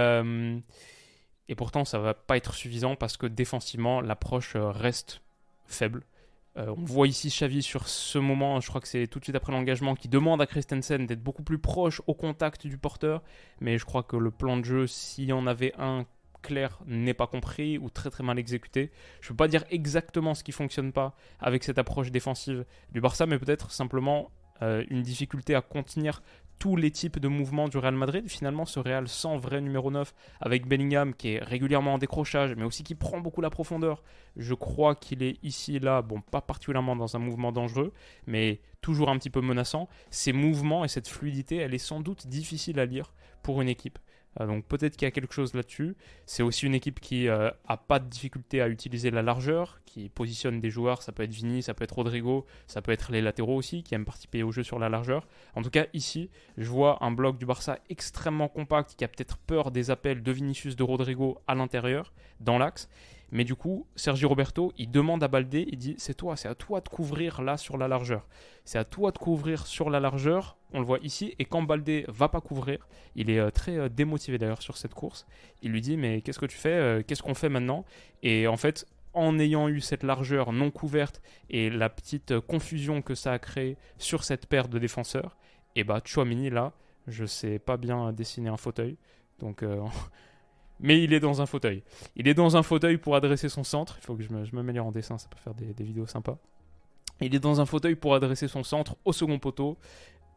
pourtant, 1.57 1.85
ça 1.85 1.99
va 1.99 2.15
pas 2.15 2.37
être 2.37 2.55
suffisant 2.55 2.97
parce 2.97 3.17
que 3.17 3.27
défensivement, 3.27 4.01
l'approche 4.01 4.57
reste 4.57 5.21
faible. 5.67 6.03
Euh, 6.59 6.75
on 6.77 6.85
voit 6.85 7.07
ici 7.07 7.29
Xavi 7.29 7.63
sur 7.63 7.89
ce 7.89 8.19
moment, 8.19 8.61
je 8.61 8.69
crois 8.69 8.81
que 8.81 8.89
c'est 8.89 9.07
tout 9.07 9.19
de 9.19 9.25
suite 9.25 9.37
après 9.37 9.53
l'engagement, 9.53 9.95
qui 9.95 10.09
demande 10.09 10.41
à 10.41 10.47
Christensen 10.47 11.07
d'être 11.07 11.23
beaucoup 11.23 11.43
plus 11.43 11.59
proche 11.59 12.01
au 12.07 12.15
contact 12.15 12.67
du 12.67 12.79
porteur. 12.79 13.23
Mais 13.61 13.79
je 13.79 13.85
crois 13.85 14.03
que 14.03 14.17
le 14.17 14.31
plan 14.31 14.57
de 14.57 14.65
jeu, 14.65 14.87
s'il 14.87 15.27
y 15.27 15.33
en 15.33 15.47
avait 15.47 15.75
un 15.79 16.07
clair, 16.43 16.79
n'est 16.87 17.15
pas 17.15 17.27
compris 17.27 17.77
ou 17.77 17.91
très 17.91 18.09
très 18.09 18.23
mal 18.23 18.39
exécuté. 18.39 18.91
Je 19.21 19.27
ne 19.27 19.29
peux 19.31 19.37
pas 19.37 19.49
dire 19.49 19.65
exactement 19.71 20.35
ce 20.35 20.45
qui 20.45 20.53
fonctionne 20.53 20.93
pas 20.93 21.15
avec 21.41 21.65
cette 21.65 21.79
approche 21.79 22.11
défensive 22.11 22.65
du 22.93 23.01
Barça, 23.01 23.27
mais 23.27 23.39
peut-être 23.39 23.71
simplement 23.71 24.31
euh, 24.63 24.85
une 24.89 25.03
difficulté 25.03 25.55
à 25.55 25.61
contenir 25.61 26.23
tous 26.59 26.77
les 26.77 26.91
types 26.91 27.19
de 27.19 27.29
mouvements 27.29 27.69
du 27.69 27.79
Real 27.79 27.95
Madrid. 27.95 28.29
Finalement, 28.29 28.65
ce 28.65 28.81
Real 28.81 29.09
sans 29.09 29.37
vrai 29.37 29.61
numéro 29.61 29.91
9, 29.91 30.15
avec 30.41 30.67
Bellingham 30.67 31.15
qui 31.15 31.35
est 31.35 31.43
régulièrement 31.43 31.95
en 31.95 31.99
décrochage, 31.99 32.55
mais 32.57 32.65
aussi 32.65 32.83
qui 32.83 32.95
prend 32.95 33.21
beaucoup 33.21 33.41
la 33.41 33.51
profondeur. 33.51 34.03
Je 34.37 34.55
crois 34.55 34.95
qu'il 34.95 35.23
est 35.23 35.39
ici, 35.43 35.79
là, 35.79 36.03
bon, 36.03 36.21
pas 36.21 36.41
particulièrement 36.41 36.97
dans 36.97 37.17
un 37.17 37.19
mouvement 37.19 37.53
dangereux, 37.53 37.93
mais 38.27 38.61
toujours 38.81 39.09
un 39.11 39.19
petit 39.19 39.31
peu 39.31 39.41
menaçant. 39.41 39.89
Ces 40.11 40.33
mouvements 40.33 40.85
et 40.85 40.89
cette 40.89 41.09
fluidité, 41.09 41.57
elle 41.57 41.75
est 41.75 41.79
sans 41.79 42.01
doute 42.01 42.27
difficile 42.27 42.79
à 42.79 42.87
lire 42.87 43.13
pour 43.43 43.61
une 43.61 43.69
équipe. 43.69 43.99
Euh, 44.41 44.47
donc 44.47 44.65
peut-être 44.65 44.97
qu'il 44.97 45.07
y 45.07 45.09
a 45.09 45.11
quelque 45.11 45.35
chose 45.35 45.55
là-dessus. 45.55 45.97
C'est 46.27 46.43
aussi 46.43 46.67
une 46.67 46.75
équipe 46.75 47.01
qui 47.01 47.25
n'a 47.25 47.33
euh, 47.33 47.51
a 47.69 47.77
pas 47.77 47.99
de 47.99 48.09
difficulté 48.09 48.61
à 48.61 48.69
utiliser 48.69 49.11
la 49.11 49.23
largeur, 49.23 49.81
qui 49.85 50.09
positionne 50.09 50.61
des 50.61 50.71
joueurs, 50.71 51.03
ça 51.03 51.13
peut 51.13 51.23
être 51.23 51.33
Vini, 51.33 51.63
ça 51.63 51.75
peut 51.75 51.85
être 51.85 51.95
Rodrigo, 51.95 52.47
ça 52.67 52.83
peut 52.83 52.93
être 52.93 53.13
les 53.13 53.23
latéraux 53.23 53.57
aussi, 53.57 53.83
qui 53.83 53.95
aiment 53.95 54.05
participer 54.05 54.43
au 54.43 54.53
jeu 54.53 54.63
sur 54.63 54.79
la 54.79 54.89
largeur. 54.89 55.27
En 55.55 55.63
tout 55.63 55.71
cas, 55.71 55.87
ici, 55.93 56.31
je 56.57 56.69
vois 56.69 57.03
un 57.05 57.11
bloc 57.11 57.39
du 57.39 57.47
Barça 57.47 57.79
extrêmement 57.89 58.49
compact, 58.49 58.95
qui 58.97 59.05
a 59.05 59.09
peut-être 59.09 59.39
peur 59.39 59.71
des 59.71 59.91
appels 59.91 60.23
de 60.23 60.33
Vinicius, 60.33 60.77
de 60.77 60.83
Rodrigo 60.83 61.39
à 61.47 61.55
l'intérieur, 61.55 62.13
dans 62.41 62.59
l'axe. 62.59 62.89
Mais 63.33 63.45
du 63.45 63.57
coup, 63.57 63.87
Sergio 63.97 64.29
Roberto, 64.29 64.73
il 64.79 64.91
demande 64.91 65.23
à 65.23 65.29
Baldé, 65.29 65.67
il 65.71 65.79
dit 65.79 65.95
c'est 65.99 66.15
toi, 66.15 66.37
c'est 66.37 66.49
à 66.49 66.55
toi 66.55 66.81
de 66.81 66.89
couvrir 66.89 67.43
là 67.43 67.57
sur 67.57 67.77
la 67.77 67.89
largeur. 67.89 68.27
C'est 68.65 68.79
à 68.79 68.85
toi 68.85 69.11
de 69.11 69.19
couvrir 69.19 69.67
sur 69.67 69.91
la 69.91 70.01
largeur, 70.01 70.57
on 70.73 70.81
le 70.81 70.87
voit 70.87 70.99
ici, 71.03 71.35
et 71.39 71.45
quand 71.45 71.63
Baldé 71.63 72.05
va 72.09 72.29
pas 72.29 72.41
couvrir, 72.41 72.87
il 73.17 73.31
est 73.31 73.39
euh, 73.39 73.51
très 73.51 73.77
euh, 73.77 73.89
démotivé 73.89 74.39
d'ailleurs 74.39 74.63
sur 74.63 74.77
cette 74.77 74.95
course, 74.95 75.27
il 75.63 75.73
lui 75.73 75.81
dit 75.81 75.97
mais 75.97 76.21
qu'est-ce 76.21 76.39
que 76.39 76.47
tu 76.47 76.57
fais, 76.57 76.69
euh, 76.73 77.03
qu'est-ce 77.05 77.23
qu'on 77.23 77.35
fait 77.35 77.49
maintenant? 77.49 77.85
Et 78.23 78.47
en 78.47 78.57
fait, 78.57 78.87
en 79.13 79.39
ayant 79.39 79.69
eu 79.69 79.81
cette 79.81 80.03
largeur 80.03 80.53
non 80.53 80.71
couverte 80.71 81.21
et 81.51 81.71
la 81.71 81.89
petite 81.89 82.39
confusion 82.41 83.03
que 83.03 83.15
ça 83.15 83.33
a 83.33 83.39
créé 83.39 83.77
sur 83.99 84.23
cette 84.23 84.47
paire 84.47 84.69
de 84.69 84.79
défenseurs, 84.79 85.37
et 85.75 85.83
bah 85.83 86.01
Chouamini 86.05 86.51
là, 86.51 86.73
je 87.09 87.25
sais 87.25 87.59
pas 87.59 87.77
bien 87.77 88.13
dessiner 88.13 88.51
un 88.51 88.57
fauteuil, 88.57 88.97
donc 89.41 89.65
mais 90.81 91.03
il 91.03 91.13
est 91.13 91.21
dans 91.21 91.41
un 91.43 91.47
fauteuil. 91.47 91.83
Il 92.17 92.29
est 92.29 92.35
dans 92.35 92.57
un 92.57 92.63
fauteuil 92.63 92.99
pour 92.99 93.17
adresser 93.17 93.49
son 93.49 93.65
centre. 93.65 93.97
Il 94.01 94.05
faut 94.05 94.15
que 94.15 94.23
je 94.23 94.55
m'améliore 94.55 94.87
en 94.87 94.93
dessin, 94.93 95.19
ça 95.19 95.29
peut 95.29 95.39
faire 95.39 95.55
des, 95.55 95.85
vidéos 95.85 96.07
sympas. 96.07 96.39
Il 97.21 97.35
est 97.35 97.41
dans 97.41 97.61
un 97.61 97.67
fauteuil 97.67 97.95
pour 97.95 98.15
adresser 98.15 98.49
son 98.49 98.63
centre 98.63 98.97
au 99.05 99.13
second 99.13 99.39
poteau, 99.39 99.79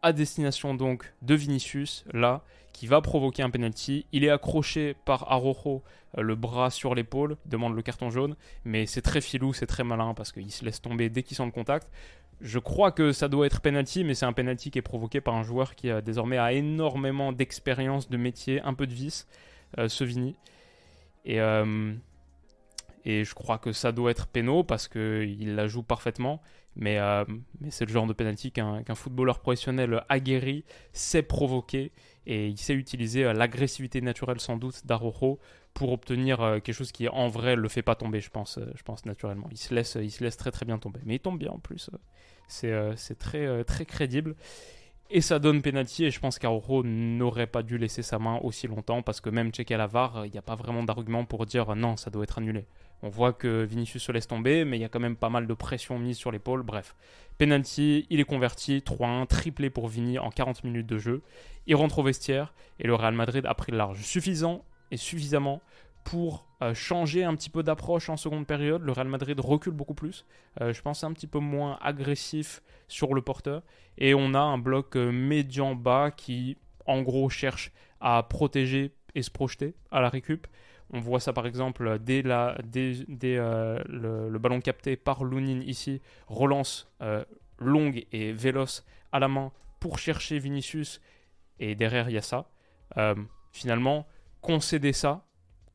à 0.01 0.13
destination 0.13 0.73
donc 0.73 1.13
de 1.21 1.35
Vinicius, 1.35 2.05
là, 2.13 2.43
qui 2.71 2.87
va 2.87 3.01
provoquer 3.01 3.43
un 3.43 3.49
penalty. 3.49 4.05
Il 4.13 4.23
est 4.23 4.29
accroché 4.29 4.95
par 5.03 5.29
Arojo, 5.29 5.83
euh, 6.17 6.21
le 6.21 6.35
bras 6.35 6.69
sur 6.69 6.95
l'épaule, 6.95 7.35
demande 7.45 7.75
le 7.75 7.81
carton 7.81 8.09
jaune, 8.09 8.37
mais 8.63 8.85
c'est 8.85 9.01
très 9.01 9.19
filou, 9.19 9.51
c'est 9.53 9.67
très 9.67 9.83
malin 9.83 10.13
parce 10.13 10.31
qu'il 10.31 10.51
se 10.51 10.63
laisse 10.63 10.81
tomber 10.81 11.09
dès 11.09 11.23
qu'il 11.23 11.35
sent 11.35 11.45
le 11.45 11.51
contact. 11.51 11.89
Je 12.39 12.57
crois 12.57 12.93
que 12.93 13.11
ça 13.11 13.27
doit 13.27 13.45
être 13.45 13.59
penalty, 13.59 14.05
mais 14.05 14.13
c'est 14.13 14.25
un 14.25 14.31
penalty 14.31 14.71
qui 14.71 14.79
est 14.79 14.83
provoqué 14.83 15.19
par 15.19 15.35
un 15.35 15.43
joueur 15.43 15.75
qui 15.75 15.91
a 15.91 15.99
désormais 16.01 16.37
a 16.37 16.53
énormément 16.53 17.33
d'expérience, 17.33 18.09
de 18.09 18.15
métier, 18.15 18.61
un 18.61 18.73
peu 18.73 18.87
de 18.87 18.93
vice. 18.93 19.27
Euh, 19.77 19.87
Sevigny. 19.87 20.35
Et, 21.25 21.39
euh, 21.39 21.93
et 23.05 23.23
je 23.23 23.33
crois 23.35 23.57
que 23.57 23.71
ça 23.71 23.91
doit 23.91 24.11
être 24.11 24.27
péno 24.27 24.63
parce 24.63 24.87
qu'il 24.87 25.55
la 25.55 25.67
joue 25.67 25.83
parfaitement. 25.83 26.41
Mais, 26.75 26.97
euh, 26.99 27.25
mais 27.59 27.71
c'est 27.71 27.85
le 27.85 27.91
genre 27.91 28.07
de 28.07 28.13
penalty 28.13 28.51
qu'un 28.51 28.83
footballeur 28.95 29.39
professionnel 29.39 30.03
aguerri 30.07 30.63
sait 30.93 31.23
provoquer 31.23 31.91
et 32.25 32.47
il 32.47 32.57
sait 32.57 32.73
utiliser 32.73 33.33
l'agressivité 33.33 34.01
naturelle 34.01 34.39
sans 34.39 34.55
doute 34.55 34.85
d'Arojo 34.85 35.39
pour 35.73 35.91
obtenir 35.91 36.37
quelque 36.63 36.73
chose 36.73 36.91
qui 36.91 37.09
en 37.09 37.27
vrai 37.27 37.55
le 37.55 37.67
fait 37.67 37.81
pas 37.81 37.95
tomber, 37.95 38.21
je 38.21 38.29
pense, 38.29 38.59
je 38.75 38.83
pense 38.83 39.05
naturellement. 39.05 39.47
Il 39.51 39.57
se, 39.57 39.73
laisse, 39.73 39.97
il 39.99 40.11
se 40.11 40.23
laisse 40.23 40.37
très 40.37 40.51
très 40.51 40.65
bien 40.65 40.77
tomber. 40.77 40.99
Mais 41.05 41.15
il 41.15 41.19
tombe 41.19 41.39
bien 41.39 41.51
en 41.51 41.59
plus. 41.59 41.89
C'est 42.47 43.17
très, 43.17 43.63
très 43.65 43.85
crédible. 43.85 44.35
Et 45.11 45.21
ça 45.21 45.39
donne 45.39 45.63
penalty 45.63 46.05
et 46.05 46.11
je 46.11 46.19
pense 46.19 46.37
qu'Auro 46.37 46.83
n'aurait 46.83 47.47
pas 47.47 47.63
dû 47.63 47.79
laisser 47.79 48.03
sa 48.03 48.19
main 48.19 48.39
aussi 48.43 48.67
longtemps 48.67 49.01
parce 49.01 49.21
que 49.21 49.31
même 49.31 49.51
checker 49.51 49.75
la 49.75 49.87
VAR, 49.87 50.27
il 50.27 50.31
n'y 50.31 50.37
a 50.37 50.43
pas 50.43 50.53
vraiment 50.53 50.83
d'argument 50.83 51.25
pour 51.25 51.47
dire 51.47 51.75
non, 51.75 51.97
ça 51.97 52.11
doit 52.11 52.23
être 52.23 52.37
annulé. 52.37 52.67
On 53.01 53.09
voit 53.09 53.33
que 53.33 53.63
Vinicius 53.63 54.03
se 54.03 54.11
laisse 54.11 54.27
tomber, 54.27 54.65
mais 54.65 54.77
il 54.77 54.81
y 54.81 54.83
a 54.83 54.89
quand 54.89 54.99
même 54.99 55.15
pas 55.15 55.29
mal 55.29 55.47
de 55.47 55.53
pression 55.55 55.97
mise 55.97 56.15
sur 56.15 56.31
l'épaule. 56.31 56.61
Bref, 56.61 56.95
penalty, 57.39 58.05
il 58.11 58.19
est 58.19 58.23
converti, 58.23 58.83
3-1, 58.85 59.25
triplé 59.25 59.71
pour 59.71 59.87
Vini 59.87 60.19
en 60.19 60.29
40 60.29 60.63
minutes 60.63 60.85
de 60.85 60.99
jeu. 60.99 61.23
Il 61.65 61.75
rentre 61.75 61.97
au 61.97 62.03
vestiaire 62.03 62.53
et 62.79 62.85
le 62.85 62.93
Real 62.93 63.15
Madrid 63.15 63.47
a 63.47 63.55
pris 63.55 63.71
le 63.71 63.79
large 63.79 64.03
suffisant 64.03 64.63
et 64.91 64.97
suffisamment 64.97 65.63
pour 66.09 66.47
euh, 66.63 66.73
changer 66.73 67.23
un 67.23 67.35
petit 67.35 67.51
peu 67.51 67.61
d'approche 67.61 68.09
en 68.09 68.17
seconde 68.17 68.47
période. 68.47 68.81
Le 68.81 68.91
Real 68.91 69.07
Madrid 69.07 69.39
recule 69.39 69.73
beaucoup 69.73 69.93
plus. 69.93 70.25
Euh, 70.59 70.73
je 70.73 70.81
pense 70.81 71.03
un 71.03 71.13
petit 71.13 71.27
peu 71.27 71.37
moins 71.37 71.77
agressif 71.81 72.63
sur 72.87 73.13
le 73.13 73.21
porteur. 73.21 73.61
Et 73.99 74.15
on 74.15 74.33
a 74.33 74.39
un 74.39 74.57
bloc 74.57 74.95
euh, 74.95 75.11
médian 75.11 75.75
bas 75.75 76.09
qui, 76.09 76.57
en 76.87 77.03
gros, 77.03 77.29
cherche 77.29 77.71
à 78.01 78.23
protéger 78.23 78.91
et 79.13 79.21
se 79.21 79.29
projeter 79.29 79.75
à 79.91 80.01
la 80.01 80.09
récup. 80.09 80.47
On 80.91 80.99
voit 80.99 81.19
ça 81.19 81.31
par 81.31 81.45
exemple 81.45 81.99
dès, 81.99 82.23
la, 82.23 82.57
le, 82.65 84.37
ballon 84.39 84.61
capté 84.61 84.95
par 84.95 85.23
Lunin 85.23 85.61
ici, 85.61 86.01
relance 86.25 86.91
longue 87.59 88.07
et 88.11 88.31
véloce 88.33 88.83
à 89.11 89.19
la 89.19 89.27
main 89.27 89.51
pour 89.79 89.99
chercher 89.99 90.39
Vinicius. 90.39 90.99
Et 91.59 91.75
derrière, 91.75 92.09
il 92.09 92.13
y 92.13 92.17
a 92.17 92.23
ça. 92.23 92.49
finalement, 93.51 94.07
concéder 94.41 94.93
ça, 94.93 95.28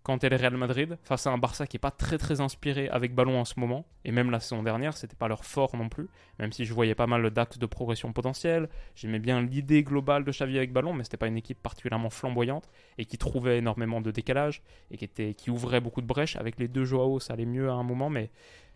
quand 0.05 0.23
elle 0.23 0.35
est 0.35 0.37
Real 0.37 0.57
Madrid, 0.59 0.99
face 1.03 1.27
à 1.27 1.31
un 1.31 1.39
Barça 1.39 1.67
qui 1.67 1.77
n'est 1.77 1.81
pas 1.81 1.91
très 1.91 2.19
très 2.19 2.43
inspiré 2.43 2.91
avec 2.91 3.15
ballon 3.15 3.41
en 3.41 3.47
ce 3.47 3.59
moment, 3.59 3.87
et 4.05 4.13
même 4.13 4.31
la 4.31 4.39
saison 4.39 4.63
dernière, 4.63 4.99
c'était 4.99 5.17
pas 5.17 5.29
leur 5.29 5.47
fort 5.47 5.75
non 5.75 5.89
plus, 5.89 6.09
même 6.39 6.53
si 6.53 6.67
je 6.67 6.75
voyais 6.75 6.95
pas 6.95 7.07
mal 7.07 7.31
d'actes 7.31 7.57
de 7.57 7.65
progression 7.65 8.13
potentielle, 8.13 8.69
j'aimais 8.95 9.19
bien 9.19 9.41
l'idée 9.41 9.83
globale 9.83 10.25
de 10.25 10.31
Xavi 10.31 10.59
avec 10.59 10.75
ballon, 10.75 10.93
mais 10.93 11.05
c'était 11.05 11.17
pas 11.17 11.27
une 11.27 11.39
équipe 11.39 11.61
particulièrement 11.63 12.11
flamboyante, 12.11 12.69
et 12.99 13.07
qui 13.07 13.17
trouvait 13.17 13.57
énormément 13.57 14.03
de 14.03 14.11
décalage, 14.11 14.63
et 14.91 14.99
qui, 14.99 15.07
était, 15.07 15.33
qui 15.33 15.49
ouvrait 15.49 15.81
beaucoup 15.81 16.03
de 16.03 16.07
brèches, 16.07 16.37
avec 16.37 16.59
les 16.59 16.69
deux 16.69 16.85
Joao 16.85 17.19
ça 17.19 17.33
allait 17.33 17.47
mieux 17.47 17.71
à 17.71 17.73
un 17.73 17.83
moment, 17.83 18.11
mais 18.11 18.31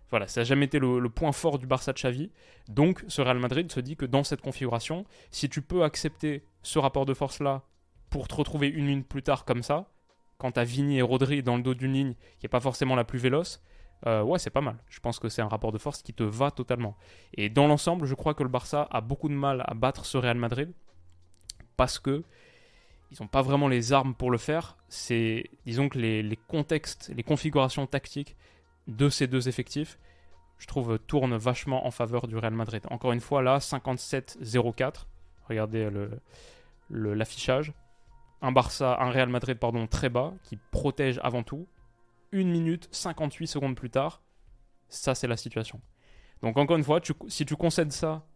voilà, 0.09 0.29
ça 0.29 0.41
n'a 0.41 0.45
jamais 0.45 0.65
été 0.65 0.79
le, 0.79 0.99
le, 0.99 1.11
point 1.11 1.33
fort 1.33 1.59
du 1.59 1.67
Barça 1.67 1.93
de 1.93 1.99
Xavi, 1.99 2.31
donc 2.69 3.05
ce 3.07 3.21
Real 3.21 3.39
Madrid 3.39 3.71
se 3.71 3.81
dit 3.81 3.97
que 3.97 4.07
dans 4.07 4.25
cette 4.25 4.41
configuration, 4.41 5.05
si 5.31 5.51
tu 5.51 5.61
peux 5.61 5.85
accepter 5.85 6.43
ce 6.63 6.79
rapport 6.79 7.05
de 7.05 7.13
force-là 7.13 7.65
pour 8.09 8.29
te 8.29 8.35
retrouver 8.35 8.69
une 8.69 8.87
minute 8.87 9.07
plus 9.07 9.23
tard 9.23 9.45
comme 9.45 9.63
ça, 9.63 9.91
quand 10.39 10.53
t'as 10.53 10.65
Vini 10.65 10.99
et 10.99 11.03
Rodri 11.03 11.43
dans 11.43 11.57
le 11.57 11.63
dos 11.63 11.75
d'une 11.75 11.93
ligne 11.93 12.15
qui 12.39 12.45
n'est 12.45 12.49
pas 12.49 12.61
forcément 12.61 12.95
la 12.95 13.05
plus 13.05 13.19
véloce, 13.19 13.63
euh, 14.07 14.23
ouais, 14.23 14.39
c'est 14.39 14.51
pas 14.51 14.61
mal. 14.61 14.77
Je 14.89 15.01
pense 15.01 15.19
que 15.19 15.29
c'est 15.29 15.43
un 15.43 15.49
rapport 15.49 15.73
de 15.73 15.79
force 15.79 16.03
qui 16.03 16.15
te 16.15 16.23
va 16.23 16.51
totalement. 16.51 16.97
Et 17.35 17.49
dans 17.49 17.67
l'ensemble, 17.67 18.07
je 18.07 18.15
crois 18.15 18.35
que 18.35 18.43
le 18.43 18.49
Barça 18.49 18.87
a 18.91 19.01
beaucoup 19.01 19.29
de 19.29 19.35
mal 19.35 19.65
à 19.67 19.75
battre 19.75 20.07
ce 20.07 20.17
Real 20.17 20.37
Madrid 20.37 20.73
parce 21.77 21.99
que 21.99 22.25
ils 23.11 23.17
n'ont 23.21 23.29
pas 23.29 23.43
vraiment 23.43 23.69
les 23.69 23.93
armes 23.93 24.15
pour 24.15 24.31
le 24.31 24.39
faire. 24.39 24.77
C'est, 24.89 25.51
disons 25.65 25.89
que 25.89 25.99
les, 25.99 26.39
contextes, 26.47 27.11
les 27.17 27.23
configurations 27.23 27.87
tactiques 27.87 28.37
de 28.87 29.09
ces 29.09 29.27
deux 29.27 29.49
effectifs, 29.49 29.99
je 30.59 30.67
trouve, 30.67 30.99
tournent 30.99 31.37
vachement 31.37 31.87
en 31.87 31.91
faveur 31.91 32.27
du 32.29 32.37
Real 32.37 32.53
Madrid. 32.53 32.83
Encore 32.91 33.13
une 33.13 33.21
fois, 33.21 33.43
là, 33.43 33.59
57-04. 33.59 35.07
Regardez 35.49 35.89
l'affichage 36.91 37.73
un 38.43 38.53
Barça, 38.53 38.99
un 39.01 39.11
Real 39.11 39.29
Madrid 39.29 39.59
pardon, 39.59 39.87
très 39.87 40.09
bas, 40.09 40.35
qui 40.45 40.59
protège 40.71 41.21
avant 41.23 41.43
tout. 41.43 41.67
Une 42.33 42.51
minute 42.51 42.89
58 42.93 43.47
secondes 43.47 43.77
plus 43.77 43.91
tard, 43.91 44.23
ça 44.89 45.15
c'est 45.15 45.27
la 45.27 45.37
situation. 45.37 45.81
Donc 46.43 46.57
encore 46.57 46.77
une 46.77 46.85
fois, 46.85 47.01
si 47.29 47.47
tu 47.47 47.57
concèdes 47.57 47.93
ça 47.93 48.27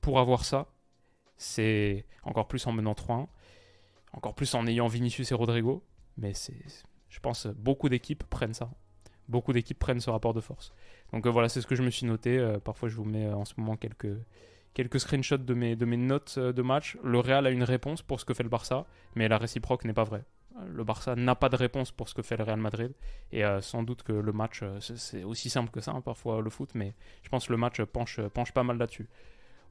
pour 0.00 0.20
avoir 0.20 0.44
ça, 0.44 0.68
c'est 1.36 2.06
encore 2.22 2.46
plus 2.46 2.66
en 2.66 2.72
menant 2.72 2.92
3-1, 2.92 3.26
encore 4.12 4.34
plus 4.34 4.54
en 4.54 4.66
ayant 4.66 4.86
Vinicius 4.86 5.32
et 5.32 5.34
Rodrigo, 5.34 5.82
mais 6.16 6.34
c'est, 6.34 6.62
je 7.08 7.20
pense, 7.20 7.46
beaucoup 7.46 7.88
d'équipes 7.88 8.24
prennent 8.24 8.54
ça. 8.54 8.70
Beaucoup 9.28 9.52
d'équipes 9.52 9.78
prennent 9.78 10.00
ce 10.00 10.10
rapport 10.10 10.34
de 10.34 10.40
force. 10.40 10.72
Donc 11.12 11.26
euh, 11.26 11.30
voilà, 11.30 11.48
c'est 11.48 11.60
ce 11.60 11.66
que 11.66 11.76
je 11.76 11.82
me 11.82 11.90
suis 11.90 12.04
noté. 12.06 12.36
Euh, 12.36 12.58
parfois, 12.58 12.88
je 12.88 12.96
vous 12.96 13.04
mets 13.04 13.26
euh, 13.26 13.36
en 13.36 13.44
ce 13.44 13.54
moment 13.56 13.76
quelques, 13.76 14.12
quelques 14.74 15.00
screenshots 15.00 15.38
de 15.38 15.54
mes, 15.54 15.76
de 15.76 15.84
mes 15.84 15.96
notes 15.96 16.36
euh, 16.38 16.52
de 16.52 16.62
match. 16.62 16.96
Le 17.02 17.18
Real 17.18 17.46
a 17.46 17.50
une 17.50 17.62
réponse 17.62 18.02
pour 18.02 18.20
ce 18.20 18.24
que 18.24 18.34
fait 18.34 18.42
le 18.42 18.48
Barça, 18.48 18.86
mais 19.14 19.28
la 19.28 19.38
réciproque 19.38 19.84
n'est 19.84 19.92
pas 19.92 20.04
vraie. 20.04 20.24
Le 20.66 20.84
Barça 20.84 21.16
n'a 21.16 21.34
pas 21.34 21.48
de 21.48 21.56
réponse 21.56 21.90
pour 21.90 22.08
ce 22.08 22.14
que 22.14 22.22
fait 22.22 22.36
le 22.36 22.44
Real 22.44 22.58
Madrid. 22.58 22.92
Et 23.32 23.44
euh, 23.44 23.60
sans 23.60 23.82
doute 23.82 24.02
que 24.02 24.12
le 24.12 24.32
match, 24.32 24.60
euh, 24.62 24.78
c'est 24.80 25.24
aussi 25.24 25.50
simple 25.50 25.70
que 25.70 25.80
ça, 25.80 25.92
hein, 25.92 26.00
parfois 26.00 26.40
le 26.40 26.50
foot, 26.50 26.70
mais 26.74 26.94
je 27.22 27.28
pense 27.28 27.46
que 27.46 27.52
le 27.52 27.58
match 27.58 27.80
penche, 27.82 28.20
penche 28.20 28.52
pas 28.52 28.62
mal 28.62 28.78
là-dessus. 28.78 29.08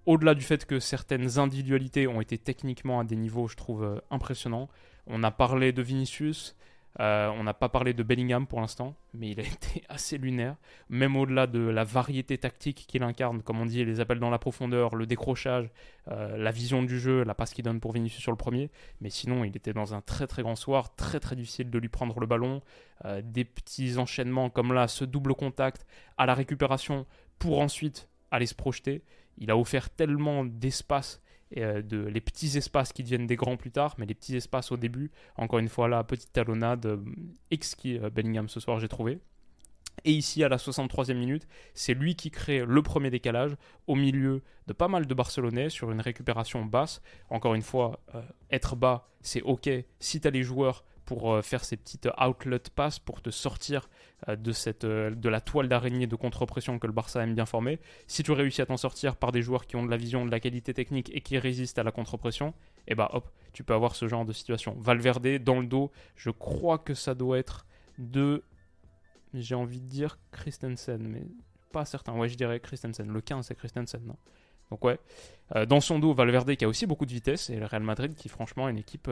Au-delà 0.05 0.33
du 0.33 0.41
fait 0.41 0.65
que 0.65 0.79
certaines 0.79 1.37
individualités 1.39 2.07
ont 2.07 2.21
été 2.21 2.37
techniquement 2.37 3.01
à 3.01 3.03
des 3.03 3.17
niveaux, 3.17 3.47
je 3.47 3.55
trouve, 3.55 4.01
impressionnants. 4.09 4.69
On 5.07 5.23
a 5.23 5.31
parlé 5.31 5.73
de 5.73 5.81
Vinicius. 5.81 6.55
Euh, 6.99 7.29
on 7.29 7.43
n'a 7.43 7.53
pas 7.53 7.69
parlé 7.69 7.93
de 7.93 8.03
Bellingham 8.03 8.45
pour 8.45 8.59
l'instant, 8.59 8.95
mais 9.13 9.29
il 9.29 9.39
a 9.39 9.43
été 9.47 9.83
assez 9.87 10.17
lunaire. 10.17 10.55
Même 10.89 11.15
au-delà 11.15 11.47
de 11.47 11.59
la 11.59 11.83
variété 11.83 12.37
tactique 12.37 12.85
qu'il 12.87 13.03
incarne, 13.03 13.41
comme 13.41 13.59
on 13.61 13.65
dit, 13.65 13.85
les 13.85 13.99
appels 13.99 14.19
dans 14.19 14.29
la 14.29 14.39
profondeur, 14.39 14.95
le 14.95 15.05
décrochage, 15.05 15.69
euh, 16.09 16.37
la 16.37 16.51
vision 16.51 16.83
du 16.83 16.99
jeu, 16.99 17.23
la 17.23 17.33
passe 17.33 17.53
qu'il 17.53 17.63
donne 17.63 17.79
pour 17.79 17.93
Vinicius 17.93 18.21
sur 18.21 18.31
le 18.31 18.37
premier. 18.37 18.69
Mais 18.99 19.09
sinon, 19.09 19.43
il 19.45 19.55
était 19.55 19.73
dans 19.73 19.93
un 19.93 20.01
très 20.01 20.27
très 20.27 20.41
grand 20.41 20.55
soir, 20.55 20.95
très 20.95 21.19
très 21.19 21.35
difficile 21.35 21.69
de 21.69 21.79
lui 21.79 21.89
prendre 21.89 22.19
le 22.19 22.27
ballon. 22.27 22.61
Euh, 23.05 23.21
des 23.23 23.45
petits 23.45 23.97
enchaînements 23.97 24.49
comme 24.49 24.73
là, 24.73 24.89
ce 24.89 25.05
double 25.05 25.35
contact 25.35 25.85
à 26.17 26.25
la 26.25 26.33
récupération 26.33 27.05
pour 27.37 27.61
ensuite 27.61 28.09
aller 28.29 28.45
se 28.45 28.55
projeter. 28.55 29.03
Il 29.37 29.51
a 29.51 29.57
offert 29.57 29.89
tellement 29.89 30.43
d'espace 30.43 31.21
euh, 31.57 31.81
de, 31.81 31.97
les 31.97 32.21
petits 32.21 32.57
espaces 32.57 32.93
qui 32.93 33.01
deviennent 33.01 33.25
des 33.25 33.35
grands 33.35 33.57
plus 33.57 33.71
tard, 33.71 33.95
mais 33.97 34.05
les 34.05 34.13
petits 34.13 34.35
espaces 34.35 34.71
au 34.71 34.77
début, 34.77 35.09
encore 35.35 35.57
une 35.57 35.67
fois 35.67 35.87
là, 35.87 36.03
petite 36.03 36.31
talonnade, 36.31 36.85
euh, 36.85 36.97
exquis 37.49 37.97
euh, 37.97 38.11
Bellingham 38.11 38.47
ce 38.47 38.59
soir 38.59 38.79
j'ai 38.79 38.87
trouvé. 38.87 39.19
Et 40.05 40.11
ici, 40.11 40.43
à 40.43 40.49
la 40.49 40.57
63e 40.57 41.15
minute, 41.15 41.47
c'est 41.73 41.93
lui 41.93 42.15
qui 42.15 42.29
crée 42.29 42.63
le 42.65 42.81
premier 42.83 43.09
décalage 43.09 43.57
au 43.87 43.95
milieu 43.95 44.43
de 44.67 44.73
pas 44.73 44.87
mal 44.87 45.07
de 45.07 45.13
Barcelonais 45.13 45.69
sur 45.69 45.91
une 45.91 45.99
récupération 45.99 46.63
basse. 46.63 47.01
Encore 47.29 47.55
une 47.55 47.63
fois, 47.63 47.99
être 48.49 48.77
bas, 48.77 49.09
c'est 49.21 49.41
ok 49.41 49.69
si 49.99 50.21
tu 50.21 50.27
as 50.27 50.31
les 50.31 50.43
joueurs 50.43 50.85
pour 51.09 51.33
euh, 51.33 51.41
faire 51.41 51.65
ces 51.65 51.75
petites 51.75 52.07
outlet 52.23 52.61
passes 52.75 52.99
pour 52.99 53.19
te 53.23 53.31
sortir 53.31 53.89
euh, 54.27 54.35
de, 54.35 54.53
euh, 54.83 55.15
la 55.23 55.41
toile 55.41 55.67
d'araignée 55.67 56.05
de 56.05 56.15
contre-pression 56.15 56.77
que 56.77 56.85
le 56.85 56.93
Barça 56.93 57.23
aime 57.23 57.33
bien 57.33 57.47
former. 57.47 57.79
Si 58.05 58.21
tu 58.21 58.31
réussis 58.31 58.61
à 58.61 58.67
t'en 58.67 58.77
sortir 58.77 59.15
par 59.15 59.31
des 59.31 59.41
joueurs 59.41 59.65
qui 59.65 59.75
ont 59.75 59.83
de 59.83 59.89
la 59.89 59.97
vision, 59.97 60.23
de 60.23 60.29
la 60.29 60.39
qualité 60.39 60.71
technique 60.71 61.09
et 61.11 61.21
qui 61.21 61.39
résistent 61.39 61.79
à 61.79 61.83
la 61.83 61.91
contre-pression, 61.91 62.49
et 62.49 62.91
eh 62.91 62.95
bah 62.95 63.09
hop, 63.13 63.27
tu 63.53 63.63
peux 63.63 63.73
avoir 63.73 63.95
ce 63.95 64.07
genre 64.07 64.23
de 64.23 64.33
situation. 64.33 64.75
Valverde 64.77 65.39
dans 65.39 65.59
le 65.59 65.65
dos, 65.65 65.91
je 66.15 66.29
crois 66.29 66.77
que 66.77 66.93
ça 66.93 67.15
doit 67.15 67.39
être 67.39 67.65
de, 67.97 68.43
j'ai 69.33 69.55
envie 69.55 69.81
de 69.81 69.87
dire 69.87 70.19
Christensen, 70.31 71.01
mais 71.01 71.23
pas 71.71 71.85
certain. 71.85 72.13
Ouais, 72.13 72.29
je 72.29 72.35
dirais 72.35 72.59
Christensen. 72.59 73.11
Le 73.11 73.21
15, 73.21 73.47
c'est 73.47 73.55
Christensen, 73.55 74.05
non? 74.05 74.17
Donc 74.69 74.85
ouais, 74.85 74.99
dans 75.65 75.81
son 75.81 75.97
dos, 75.97 76.13
Valverde 76.13 76.55
qui 76.55 76.63
a 76.63 76.67
aussi 76.67 76.85
beaucoup 76.85 77.07
de 77.07 77.11
vitesse 77.11 77.49
et 77.49 77.55
le 77.55 77.65
Real 77.65 77.81
Madrid 77.81 78.13
qui 78.13 78.29
franchement 78.29 78.67
est 78.67 78.71
une 78.71 78.77
équipe 78.77 79.09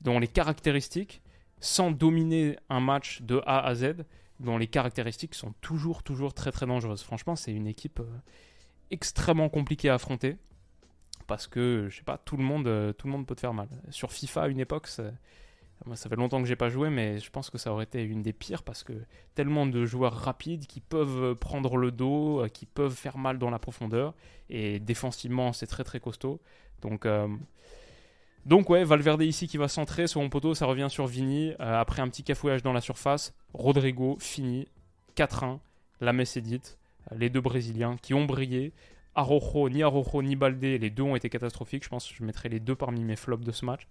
dont 0.00 0.18
les 0.18 0.28
caractéristiques, 0.28 1.22
sans 1.60 1.90
dominer 1.90 2.58
un 2.68 2.80
match 2.80 3.22
de 3.22 3.42
A 3.46 3.60
à 3.60 3.74
Z, 3.74 4.04
dont 4.40 4.58
les 4.58 4.66
caractéristiques 4.66 5.34
sont 5.34 5.54
toujours, 5.60 6.02
toujours 6.02 6.34
très, 6.34 6.52
très 6.52 6.66
dangereuses. 6.66 7.02
Franchement, 7.02 7.36
c'est 7.36 7.52
une 7.52 7.66
équipe 7.66 8.00
euh, 8.00 8.18
extrêmement 8.90 9.48
compliquée 9.48 9.88
à 9.88 9.94
affronter. 9.94 10.36
Parce 11.26 11.46
que, 11.46 11.88
je 11.90 11.96
sais 11.96 12.04
pas, 12.04 12.18
tout 12.18 12.36
le 12.36 12.44
monde, 12.44 12.66
euh, 12.68 12.92
tout 12.92 13.06
le 13.06 13.12
monde 13.12 13.26
peut 13.26 13.34
te 13.34 13.40
faire 13.40 13.54
mal. 13.54 13.68
Sur 13.90 14.12
FIFA, 14.12 14.42
à 14.42 14.48
une 14.48 14.60
époque, 14.60 14.86
ça, 14.86 15.04
moi, 15.86 15.96
ça 15.96 16.08
fait 16.08 16.16
longtemps 16.16 16.40
que 16.40 16.46
j'ai 16.46 16.56
pas 16.56 16.68
joué, 16.68 16.88
mais 16.88 17.18
je 17.18 17.30
pense 17.30 17.50
que 17.50 17.58
ça 17.58 17.72
aurait 17.72 17.84
été 17.84 18.02
une 18.02 18.22
des 18.22 18.32
pires 18.32 18.62
parce 18.62 18.84
que 18.84 18.92
tellement 19.34 19.66
de 19.66 19.84
joueurs 19.84 20.14
rapides 20.14 20.66
qui 20.66 20.80
peuvent 20.80 21.34
prendre 21.34 21.76
le 21.76 21.90
dos, 21.90 22.44
euh, 22.44 22.48
qui 22.48 22.66
peuvent 22.66 22.94
faire 22.94 23.18
mal 23.18 23.38
dans 23.38 23.50
la 23.50 23.58
profondeur. 23.58 24.14
Et 24.50 24.78
défensivement, 24.78 25.52
c'est 25.52 25.66
très 25.66 25.82
très 25.82 25.98
costaud. 25.98 26.40
Donc, 26.82 27.06
donc 28.46 28.70
ouais, 28.70 28.84
Valverde 28.84 29.22
ici 29.22 29.48
qui 29.48 29.56
va 29.56 29.66
centrer 29.66 30.06
sur 30.06 30.20
mon 30.20 30.28
poteau, 30.28 30.54
ça 30.54 30.66
revient 30.66 30.86
sur 30.88 31.08
Vini. 31.08 31.50
Euh, 31.58 31.80
après 31.80 32.00
un 32.00 32.08
petit 32.08 32.22
cafouillage 32.22 32.62
dans 32.62 32.72
la 32.72 32.80
surface, 32.80 33.34
Rodrigo 33.52 34.16
fini 34.20 34.68
4-1. 35.16 35.58
La 36.00 36.12
messe 36.12 36.36
est. 36.36 36.78
Euh, 37.10 37.16
les 37.18 37.28
deux 37.28 37.40
Brésiliens 37.40 37.96
qui 38.00 38.14
ont 38.14 38.24
brillé. 38.24 38.72
Arojo, 39.16 39.68
ni 39.68 39.82
Arojo 39.82 40.22
ni 40.22 40.36
Balde, 40.36 40.62
les 40.62 40.90
deux 40.90 41.02
ont 41.02 41.16
été 41.16 41.28
catastrophiques. 41.28 41.82
Je 41.82 41.88
pense 41.88 42.06
que 42.06 42.14
je 42.14 42.22
mettrai 42.22 42.48
les 42.48 42.60
deux 42.60 42.76
parmi 42.76 43.02
mes 43.02 43.16
flops 43.16 43.44
de 43.44 43.50
ce 43.50 43.64
match. 43.64 43.88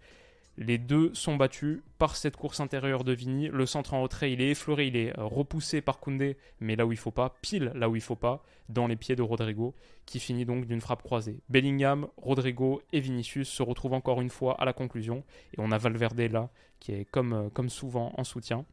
Les 0.57 0.77
deux 0.77 1.13
sont 1.13 1.35
battus 1.35 1.81
par 1.97 2.15
cette 2.15 2.37
course 2.37 2.61
intérieure 2.61 3.03
de 3.03 3.11
Vini. 3.11 3.49
Le 3.49 3.65
centre 3.65 3.93
en 3.93 4.01
retrait, 4.01 4.31
il 4.31 4.41
est 4.41 4.51
effleuré, 4.51 4.87
il 4.87 4.95
est 4.95 5.17
euh, 5.19 5.25
repoussé 5.25 5.81
par 5.81 5.99
Koundé, 5.99 6.37
mais 6.61 6.77
là 6.77 6.85
où 6.85 6.93
il 6.93 6.97
faut 6.97 7.11
pas, 7.11 7.35
pile 7.41 7.71
là 7.75 7.89
où 7.89 7.95
il 7.95 8.01
faut 8.01 8.15
pas, 8.15 8.41
dans 8.69 8.87
les 8.87 8.95
pieds 8.95 9.17
de 9.17 9.21
Rodrigo, 9.21 9.75
qui 10.05 10.19
finit 10.19 10.45
donc 10.45 10.65
d'une 10.65 10.79
frappe 10.79 11.03
croisée. 11.03 11.39
Bellingham, 11.49 12.07
Rodrigo 12.17 12.81
et 12.93 13.01
Vinicius 13.01 13.49
se 13.49 13.63
retrouvent 13.63 13.93
encore 13.93 14.21
une 14.21 14.29
fois 14.29 14.59
à 14.61 14.63
la 14.63 14.71
conclusion, 14.71 15.25
et 15.53 15.57
on 15.57 15.71
a 15.71 15.77
Valverde 15.77 16.19
là, 16.19 16.49
qui 16.79 16.93
est 16.93 17.05
comme, 17.05 17.33
euh, 17.33 17.49
comme 17.49 17.69
souvent 17.69 18.13
en 18.17 18.23
soutien, 18.23 18.65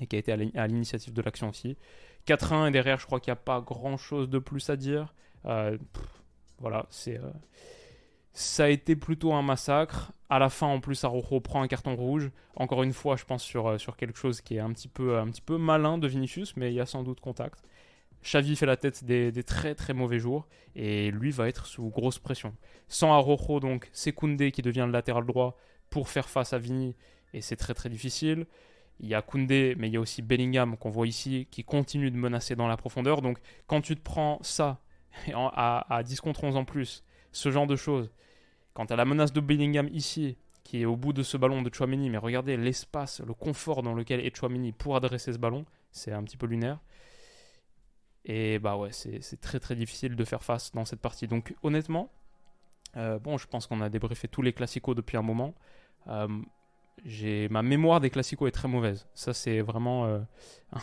et 0.00 0.08
qui 0.08 0.16
a 0.16 0.18
été 0.18 0.32
à 0.32 0.66
l'initiative 0.66 1.12
de 1.12 1.22
l'action 1.22 1.50
aussi. 1.50 1.76
4-1 2.26 2.68
et 2.68 2.70
derrière, 2.72 2.98
je 2.98 3.06
crois 3.06 3.20
qu'il 3.20 3.30
n'y 3.30 3.38
a 3.38 3.42
pas 3.42 3.60
grand 3.60 3.96
chose 3.96 4.28
de 4.28 4.40
plus 4.40 4.68
à 4.70 4.76
dire. 4.76 5.14
Euh, 5.46 5.78
voilà, 6.58 6.86
c'est 6.90 7.20
ça 8.36 8.64
a 8.64 8.68
été 8.68 8.96
plutôt 8.96 9.32
un 9.32 9.40
massacre. 9.40 10.12
À 10.28 10.38
la 10.38 10.50
fin, 10.50 10.66
en 10.66 10.78
plus, 10.78 11.04
Arojo 11.04 11.40
prend 11.40 11.62
un 11.62 11.68
carton 11.68 11.96
rouge. 11.96 12.30
Encore 12.54 12.82
une 12.82 12.92
fois, 12.92 13.16
je 13.16 13.24
pense 13.24 13.42
sur, 13.42 13.66
euh, 13.66 13.78
sur 13.78 13.96
quelque 13.96 14.18
chose 14.18 14.42
qui 14.42 14.56
est 14.56 14.60
un 14.60 14.70
petit, 14.72 14.88
peu, 14.88 15.18
un 15.18 15.26
petit 15.28 15.40
peu 15.40 15.56
malin 15.56 15.96
de 15.96 16.06
Vinicius, 16.06 16.54
mais 16.54 16.70
il 16.70 16.74
y 16.74 16.80
a 16.80 16.84
sans 16.84 17.02
doute 17.02 17.20
contact. 17.20 17.62
Xavi 18.22 18.54
fait 18.54 18.66
la 18.66 18.76
tête 18.76 19.04
des, 19.04 19.32
très 19.42 19.74
très 19.74 19.94
mauvais 19.94 20.18
jours 20.18 20.46
et 20.74 21.10
lui 21.12 21.30
va 21.30 21.48
être 21.48 21.64
sous 21.64 21.88
grosse 21.88 22.18
pression. 22.18 22.54
Sans 22.88 23.10
Arojo, 23.14 23.58
donc, 23.58 23.88
c'est 23.94 24.12
Koundé 24.12 24.52
qui 24.52 24.60
devient 24.60 24.84
le 24.84 24.92
latéral 24.92 25.24
droit 25.24 25.56
pour 25.88 26.10
faire 26.10 26.28
face 26.28 26.52
à 26.52 26.58
Vini 26.58 26.94
et 27.32 27.40
c'est 27.40 27.56
très 27.56 27.72
très 27.72 27.88
difficile. 27.88 28.46
Il 29.00 29.08
y 29.08 29.14
a 29.14 29.22
Koundé, 29.22 29.74
mais 29.78 29.88
il 29.88 29.94
y 29.94 29.96
a 29.96 30.00
aussi 30.00 30.20
Bellingham 30.20 30.76
qu'on 30.76 30.90
voit 30.90 31.06
ici 31.06 31.48
qui 31.50 31.64
continue 31.64 32.10
de 32.10 32.18
menacer 32.18 32.54
dans 32.54 32.68
la 32.68 32.76
profondeur. 32.76 33.22
Donc, 33.22 33.38
quand 33.66 33.80
tu 33.80 33.96
te 33.96 34.02
prends 34.02 34.38
ça 34.42 34.82
à, 35.32 35.86
à 35.88 36.02
10 36.02 36.20
contre 36.20 36.44
11 36.44 36.56
en 36.56 36.66
plus, 36.66 37.02
ce 37.32 37.50
genre 37.50 37.66
de 37.66 37.76
choses, 37.76 38.10
Quant 38.76 38.84
à 38.84 38.96
la 38.96 39.06
menace 39.06 39.32
de 39.32 39.40
Bellingham 39.40 39.88
ici, 39.90 40.36
qui 40.62 40.82
est 40.82 40.84
au 40.84 40.96
bout 40.96 41.14
de 41.14 41.22
ce 41.22 41.38
ballon 41.38 41.62
de 41.62 41.72
Chouameni, 41.72 42.10
mais 42.10 42.18
regardez 42.18 42.58
l'espace, 42.58 43.22
le 43.26 43.32
confort 43.32 43.82
dans 43.82 43.94
lequel 43.94 44.20
est 44.20 44.36
Chouameni 44.36 44.72
pour 44.72 44.96
adresser 44.96 45.32
ce 45.32 45.38
ballon, 45.38 45.64
c'est 45.92 46.12
un 46.12 46.22
petit 46.22 46.36
peu 46.36 46.44
lunaire. 46.44 46.78
Et 48.26 48.58
bah 48.58 48.76
ouais, 48.76 48.90
c'est 48.92 49.40
très 49.40 49.60
très 49.60 49.76
difficile 49.76 50.14
de 50.14 50.24
faire 50.26 50.44
face 50.44 50.72
dans 50.72 50.84
cette 50.84 51.00
partie. 51.00 51.26
Donc 51.26 51.54
honnêtement, 51.62 52.12
euh, 52.98 53.18
bon, 53.18 53.38
je 53.38 53.46
pense 53.46 53.66
qu'on 53.66 53.80
a 53.80 53.88
débriefé 53.88 54.28
tous 54.28 54.42
les 54.42 54.52
classicos 54.52 54.94
depuis 54.94 55.16
un 55.16 55.22
moment. 55.22 55.54
Euh, 56.08 56.28
j'ai 57.04 57.48
ma 57.48 57.62
mémoire 57.62 58.00
des 58.00 58.10
classicos 58.10 58.48
est 58.48 58.52
très 58.52 58.68
mauvaise. 58.68 59.06
Ça, 59.14 59.32
c'est 59.32 59.60
vraiment 59.60 60.06
euh, 60.06 60.18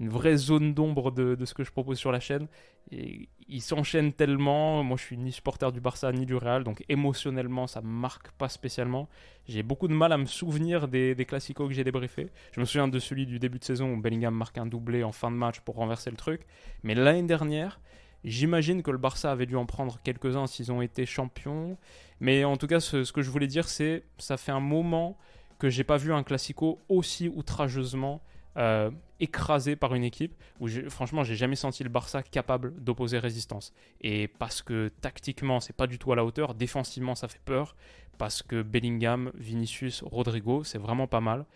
une 0.00 0.08
vraie 0.08 0.36
zone 0.36 0.74
d'ombre 0.74 1.10
de, 1.10 1.42
ce 1.44 1.54
que 1.54 1.64
je 1.64 1.70
propose 1.70 1.98
sur 1.98 2.12
la 2.12 2.20
chaîne. 2.20 2.48
Ils 2.90 3.62
s'enchaînent 3.62 4.12
tellement. 4.12 4.82
Moi, 4.82 4.96
je 4.96 5.04
suis 5.04 5.16
ni 5.16 5.32
supporter 5.32 5.70
du 5.72 5.80
Barça 5.80 6.10
ni 6.12 6.26
du 6.26 6.34
Real, 6.34 6.64
donc 6.64 6.84
émotionnellement, 6.88 7.66
ça 7.66 7.80
me 7.80 7.88
marque 7.88 8.30
pas 8.32 8.48
spécialement. 8.48 9.08
J'ai 9.46 9.62
beaucoup 9.62 9.88
de 9.88 9.94
mal 9.94 10.12
à 10.12 10.18
me 10.18 10.26
souvenir 10.26 10.88
des, 10.88 11.14
des 11.14 11.24
classicos 11.24 11.68
que 11.68 11.74
j'ai 11.74 11.84
débriefés. 11.84 12.30
Je 12.52 12.60
me 12.60 12.64
souviens 12.64 12.88
de 12.88 12.98
celui 12.98 13.26
du 13.26 13.38
début 13.38 13.58
de 13.58 13.64
saison 13.64 13.92
où 13.92 14.00
Bellingham 14.00 14.34
marque 14.34 14.58
un 14.58 14.66
doublé 14.66 15.04
en 15.04 15.12
fin 15.12 15.30
de 15.30 15.36
match 15.36 15.60
pour 15.60 15.76
renverser 15.76 16.10
le 16.10 16.16
truc. 16.16 16.42
Mais 16.82 16.94
l'année 16.94 17.22
dernière, 17.22 17.80
J'imagine 18.24 18.82
que 18.82 18.90
le 18.90 18.96
Barça 18.96 19.30
avait 19.30 19.44
dû 19.44 19.54
en 19.54 19.66
prendre 19.66 20.00
quelques-uns 20.02 20.46
s'ils 20.46 20.72
ont 20.72 20.80
été 20.80 21.04
champions. 21.04 21.76
Mais 22.20 22.44
en 22.44 22.56
tout 22.56 22.66
cas, 22.66 22.80
ce, 22.80 23.04
ce 23.04 23.12
que 23.12 23.20
je 23.20 23.30
voulais 23.30 23.46
dire, 23.46 23.68
c'est 23.68 24.04
ça 24.16 24.38
fait 24.38 24.50
un 24.50 24.60
moment 24.60 25.18
que 25.58 25.70
j'ai 25.70 25.84
pas 25.84 25.96
vu 25.96 26.12
un 26.12 26.22
classico 26.22 26.80
aussi 26.88 27.28
outrageusement 27.28 28.22
euh, 28.56 28.90
écrasé 29.18 29.74
par 29.74 29.94
une 29.94 30.04
équipe 30.04 30.34
où 30.60 30.68
franchement 30.88 31.24
j'ai 31.24 31.34
jamais 31.34 31.56
senti 31.56 31.82
le 31.82 31.88
Barça 31.88 32.22
capable 32.22 32.74
d'opposer 32.82 33.18
résistance. 33.18 33.72
Et 34.00 34.28
parce 34.28 34.62
que 34.62 34.92
tactiquement 35.00 35.60
c'est 35.60 35.74
pas 35.74 35.86
du 35.86 35.98
tout 35.98 36.12
à 36.12 36.16
la 36.16 36.24
hauteur 36.24 36.54
défensivement 36.54 37.14
ça 37.14 37.28
fait 37.28 37.40
peur. 37.44 37.74
Parce 38.18 38.42
que 38.42 38.62
Bellingham 38.62 39.32
Vinicius 39.34 40.02
Rodrigo 40.02 40.62
c'est 40.62 40.78
vraiment 40.78 41.06
pas 41.06 41.20
mal. 41.20 41.46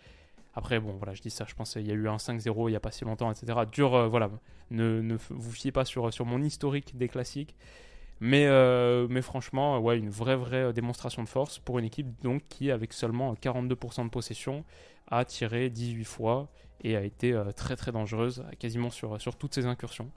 Après 0.55 0.79
bon 0.79 0.93
voilà 0.97 1.13
je 1.13 1.21
dis 1.21 1.29
ça 1.29 1.45
je 1.47 1.53
pense 1.53 1.73
qu'il 1.73 1.87
y 1.87 1.91
a 1.91 1.93
eu 1.93 2.07
un 2.07 2.17
5-0 2.17 2.69
il 2.69 2.73
y 2.73 2.75
a 2.75 2.79
pas 2.79 2.91
si 2.91 3.05
longtemps 3.05 3.31
etc 3.31 3.59
dur 3.71 3.93
euh, 3.93 4.07
voilà 4.07 4.29
ne, 4.71 4.99
ne, 5.01 5.15
vous 5.29 5.51
fiez 5.51 5.71
pas 5.71 5.85
sur, 5.85 6.11
sur 6.13 6.25
mon 6.25 6.41
historique 6.41 6.97
des 6.97 7.07
classiques 7.07 7.55
mais, 8.19 8.45
euh, 8.47 9.07
mais 9.09 9.21
franchement, 9.21 9.79
ouais, 9.79 9.97
une 9.97 10.09
vraie, 10.09 10.35
vraie 10.35 10.63
euh, 10.63 10.73
démonstration 10.73 11.23
de 11.23 11.29
force 11.29 11.59
pour 11.59 11.79
une 11.79 11.85
équipe 11.85 12.21
donc, 12.21 12.43
qui, 12.49 12.69
avec 12.71 12.93
seulement 12.93 13.33
42% 13.35 14.05
de 14.05 14.09
possession, 14.09 14.65
a 15.07 15.23
tiré 15.25 15.69
18 15.69 16.03
fois 16.03 16.49
et 16.83 16.95
a 16.95 17.03
été 17.03 17.33
euh, 17.33 17.51
très 17.51 17.75
très 17.75 17.91
dangereuse 17.91 18.43
quasiment 18.59 18.89
sur, 18.89 19.21
sur 19.21 19.35
toutes 19.35 19.53
ses 19.53 19.65
incursions. 19.65 20.11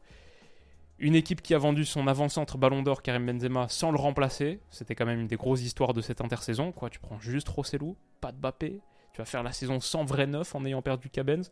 Une 0.99 1.15
équipe 1.15 1.43
qui 1.43 1.55
a 1.55 1.59
vendu 1.59 1.85
son 1.85 2.07
avant-centre 2.07 2.59
Ballon 2.59 2.83
d'Or 2.83 3.03
Karim 3.03 3.27
Benzema 3.27 3.69
sans 3.69 3.91
le 3.91 3.99
remplacer, 3.99 4.61
c'était 4.71 4.95
quand 4.95 5.07
même 5.07 5.21
une 5.21 5.27
des 5.27 5.37
grosses 5.37 5.63
histoires 5.63 5.95
de 5.95 6.01
cette 6.01 6.21
intersaison. 6.21 6.71
Quoi. 6.71 6.91
Tu 6.91 7.01
prends 7.01 7.19
juste 7.19 7.49
Rossellou, 7.49 7.97
pas 8.21 8.31
de 8.31 8.37
Bappé, 8.37 8.81
tu 9.13 9.19
vas 9.19 9.25
faire 9.25 9.43
la 9.43 9.53
saison 9.53 9.81
sans 9.81 10.05
vrai 10.05 10.27
neuf 10.27 10.55
en 10.55 10.65
ayant 10.65 10.83
perdu 10.83 11.09
Cabenz. 11.11 11.51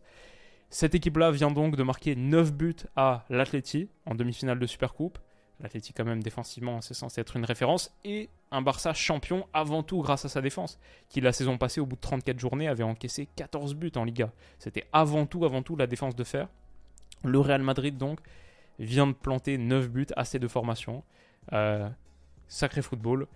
Cette 0.68 0.94
équipe-là 0.94 1.32
vient 1.32 1.50
donc 1.50 1.74
de 1.74 1.82
marquer 1.82 2.14
9 2.14 2.52
buts 2.52 2.76
à 2.94 3.24
l'Atleti 3.28 3.88
en 4.06 4.14
demi-finale 4.14 4.60
de 4.60 4.66
Supercoupe. 4.66 5.18
L'Atleti 5.60 5.92
quand 5.92 6.04
même 6.04 6.22
défensivement 6.22 6.80
c'est 6.80 6.94
censé 6.94 7.20
être 7.20 7.36
une 7.36 7.44
référence 7.44 7.92
et 8.04 8.28
un 8.50 8.62
Barça 8.62 8.94
champion 8.94 9.46
avant 9.52 9.82
tout 9.82 10.00
grâce 10.00 10.24
à 10.24 10.28
sa 10.28 10.40
défense 10.40 10.78
qui 11.08 11.20
la 11.20 11.32
saison 11.32 11.58
passée 11.58 11.80
au 11.80 11.86
bout 11.86 11.96
de 11.96 12.00
34 12.00 12.38
journées 12.38 12.68
avait 12.68 12.82
encaissé 12.82 13.28
14 13.36 13.74
buts 13.74 13.92
en 13.96 14.04
Liga. 14.04 14.32
C'était 14.58 14.86
avant 14.92 15.26
tout 15.26 15.44
avant 15.44 15.62
tout 15.62 15.76
la 15.76 15.86
défense 15.86 16.16
de 16.16 16.24
fer. 16.24 16.48
Le 17.24 17.38
Real 17.38 17.62
Madrid 17.62 17.96
donc 17.98 18.20
vient 18.78 19.06
de 19.06 19.12
planter 19.12 19.58
9 19.58 19.90
buts 19.90 20.06
assez 20.16 20.38
de 20.38 20.48
formation. 20.48 21.04
Euh, 21.52 21.88
sacré 22.48 22.82
football, 22.82 23.26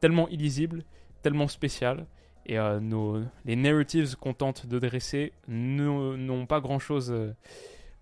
tellement 0.00 0.28
illisible, 0.28 0.84
tellement 1.22 1.48
spécial 1.48 2.06
Et 2.46 2.56
nos, 2.80 3.22
les 3.44 3.56
narratives 3.56 4.16
qu'on 4.16 4.34
tente 4.34 4.66
de 4.66 4.78
dresser 4.78 5.32
n'ont 5.48 6.46
pas 6.46 6.60
grand-chose 6.60 7.12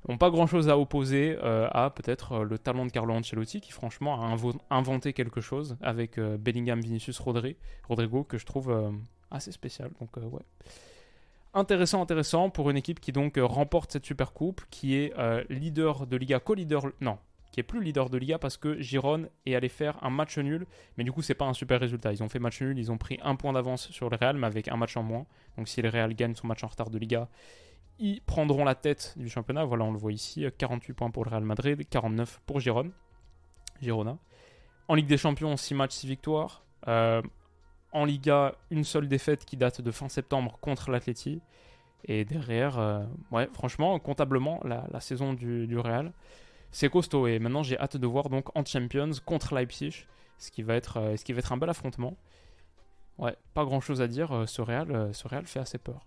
n'ont 0.06 0.18
pas 0.18 0.30
grand-chose 0.30 0.68
à 0.68 0.78
opposer 0.78 1.36
à 1.42 1.90
peut-être 1.90 2.44
le 2.44 2.58
talent 2.58 2.86
de 2.86 2.90
Carlo 2.90 3.14
Ancelotti 3.14 3.60
qui 3.60 3.72
franchement 3.72 4.22
a 4.22 4.36
inventé 4.70 5.12
quelque 5.12 5.40
chose 5.40 5.76
avec 5.80 6.20
Bellingham, 6.20 6.80
Vinicius, 6.80 7.18
Rodrigo 7.18 8.24
que 8.24 8.38
je 8.38 8.46
trouve 8.46 8.92
assez 9.30 9.52
spécial. 9.52 9.90
Donc 10.00 10.16
ouais. 10.16 10.42
Intéressant, 11.54 12.02
intéressant 12.02 12.50
pour 12.50 12.70
une 12.70 12.76
équipe 12.76 13.00
qui 13.00 13.10
donc 13.10 13.38
remporte 13.38 13.92
cette 13.92 14.06
super 14.06 14.32
coupe, 14.32 14.60
qui 14.70 14.94
est 14.94 15.12
leader 15.50 16.06
de 16.06 16.16
Liga, 16.16 16.40
co-leader, 16.40 16.84
non, 17.00 17.18
qui 17.50 17.60
est 17.60 17.64
plus 17.64 17.82
leader 17.82 18.10
de 18.10 18.18
Liga 18.18 18.38
parce 18.38 18.56
que 18.56 18.78
Giron 18.80 19.28
est 19.46 19.54
allé 19.54 19.68
faire 19.68 19.98
un 20.04 20.10
match 20.10 20.38
nul. 20.38 20.66
Mais 20.96 21.04
du 21.04 21.10
coup, 21.10 21.22
c'est 21.22 21.34
pas 21.34 21.46
un 21.46 21.54
super 21.54 21.80
résultat. 21.80 22.12
Ils 22.12 22.22
ont 22.22 22.28
fait 22.28 22.38
match 22.38 22.60
nul, 22.60 22.78
ils 22.78 22.92
ont 22.92 22.98
pris 22.98 23.18
un 23.22 23.34
point 23.34 23.52
d'avance 23.54 23.90
sur 23.90 24.10
le 24.10 24.16
Real, 24.16 24.36
mais 24.36 24.46
avec 24.46 24.68
un 24.68 24.76
match 24.76 24.96
en 24.96 25.02
moins. 25.02 25.26
Donc 25.56 25.68
si 25.68 25.82
le 25.82 25.88
Real 25.88 26.14
gagne 26.14 26.34
son 26.34 26.46
match 26.46 26.62
en 26.62 26.68
retard 26.68 26.90
de 26.90 26.98
Liga, 26.98 27.28
ils 27.98 28.20
prendront 28.22 28.64
la 28.64 28.74
tête 28.74 29.14
du 29.16 29.28
championnat. 29.28 29.64
Voilà, 29.64 29.84
on 29.84 29.92
le 29.92 29.98
voit 29.98 30.12
ici 30.12 30.46
48 30.58 30.92
points 30.92 31.10
pour 31.10 31.24
le 31.24 31.30
Real 31.30 31.44
Madrid, 31.44 31.82
49 31.88 32.40
pour 32.46 32.60
Giron. 32.60 32.92
Girona. 33.80 34.18
En 34.88 34.94
Ligue 34.94 35.06
des 35.06 35.18
Champions, 35.18 35.56
6 35.56 35.74
matchs, 35.74 35.92
6 35.92 36.06
victoires. 36.06 36.64
Euh, 36.86 37.22
en 37.92 38.04
Liga, 38.04 38.54
une 38.70 38.84
seule 38.84 39.08
défaite 39.08 39.44
qui 39.44 39.56
date 39.56 39.80
de 39.80 39.90
fin 39.90 40.08
septembre 40.08 40.58
contre 40.60 40.90
l'Atleti. 40.90 41.40
Et 42.04 42.24
derrière, 42.24 42.78
euh, 42.78 43.04
ouais, 43.30 43.48
franchement, 43.52 43.98
comptablement, 43.98 44.60
la, 44.64 45.00
saison 45.00 45.32
du, 45.32 45.78
Real, 45.78 46.12
c'est 46.70 46.88
costaud. 46.88 47.26
Et 47.26 47.38
maintenant, 47.38 47.62
j'ai 47.62 47.78
hâte 47.78 47.96
de 47.96 48.06
voir 48.06 48.28
donc 48.28 48.56
en 48.56 48.64
Champions 48.64 49.10
contre 49.24 49.54
Leipzig, 49.54 50.06
ce 50.38 50.50
qui 50.50 50.62
va 50.62 50.74
être, 50.74 50.98
euh, 50.98 51.16
ce 51.16 51.24
qui 51.24 51.32
va 51.32 51.40
être 51.40 51.52
un 51.52 51.56
bel 51.56 51.70
affrontement. 51.70 52.16
Ouais, 53.18 53.36
pas 53.52 53.64
grand 53.64 53.80
chose 53.80 54.00
à 54.00 54.06
dire. 54.06 54.44
Ce 54.46 54.62
Real, 54.62 55.12
ce 55.12 55.26
Real 55.26 55.44
fait 55.44 55.58
assez 55.58 55.78
peur. 55.78 56.06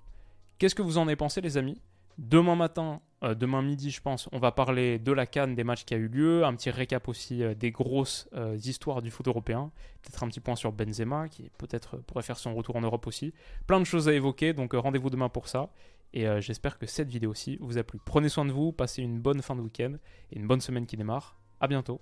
Qu'est-ce 0.62 0.76
que 0.76 0.84
vous 0.84 1.00
en 1.00 1.08
avez 1.08 1.16
pensé, 1.16 1.42
les 1.42 1.58
amis? 1.58 1.82
Demain 2.20 2.56
matin, 2.56 3.02
demain 3.24 3.64
midi, 3.64 3.90
je 3.90 4.00
pense, 4.00 4.30
on 4.32 4.38
va 4.38 4.52
parler 4.52 5.00
de 5.00 5.12
la 5.12 5.26
Cannes, 5.26 5.56
des 5.56 5.64
matchs 5.64 5.86
qui 5.86 5.96
a 5.96 5.98
eu 5.98 6.08
lieu, 6.08 6.46
un 6.46 6.54
petit 6.54 6.70
récap 6.70 7.08
aussi 7.08 7.42
des 7.56 7.72
grosses 7.72 8.30
histoires 8.64 9.02
du 9.02 9.10
foot 9.10 9.28
européen, 9.28 9.72
peut-être 10.04 10.22
un 10.22 10.28
petit 10.28 10.40
point 10.40 10.56
sur 10.56 10.72
Benzema, 10.72 11.30
qui 11.30 11.50
peut-être 11.58 11.98
pourrait 12.06 12.22
faire 12.22 12.38
son 12.38 12.54
retour 12.54 12.76
en 12.76 12.82
Europe 12.82 13.08
aussi. 13.08 13.34
Plein 13.66 13.80
de 13.80 13.86
choses 13.86 14.08
à 14.08 14.14
évoquer, 14.14 14.54
donc 14.54 14.74
rendez-vous 14.74 15.10
demain 15.10 15.30
pour 15.30 15.48
ça. 15.48 15.72
Et 16.14 16.28
euh, 16.28 16.42
j'espère 16.42 16.78
que 16.78 16.86
cette 16.86 17.10
vidéo 17.10 17.32
aussi 17.32 17.58
vous 17.60 17.80
a 17.80 17.84
plu. 17.84 18.00
Prenez 18.06 18.30
soin 18.30 18.46
de 18.46 18.52
vous, 18.52 18.72
passez 18.72 19.02
une 19.02 19.20
bonne 19.20 19.42
fin 19.42 19.56
de 19.56 19.62
week-end 19.62 19.96
et 20.32 20.38
une 20.38 20.46
bonne 20.46 20.62
semaine 20.62 20.86
qui 20.86 20.96
démarre. 20.96 21.40
A 21.60 21.68
bientôt. 21.68 22.02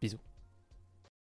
Bisous. 0.00 0.20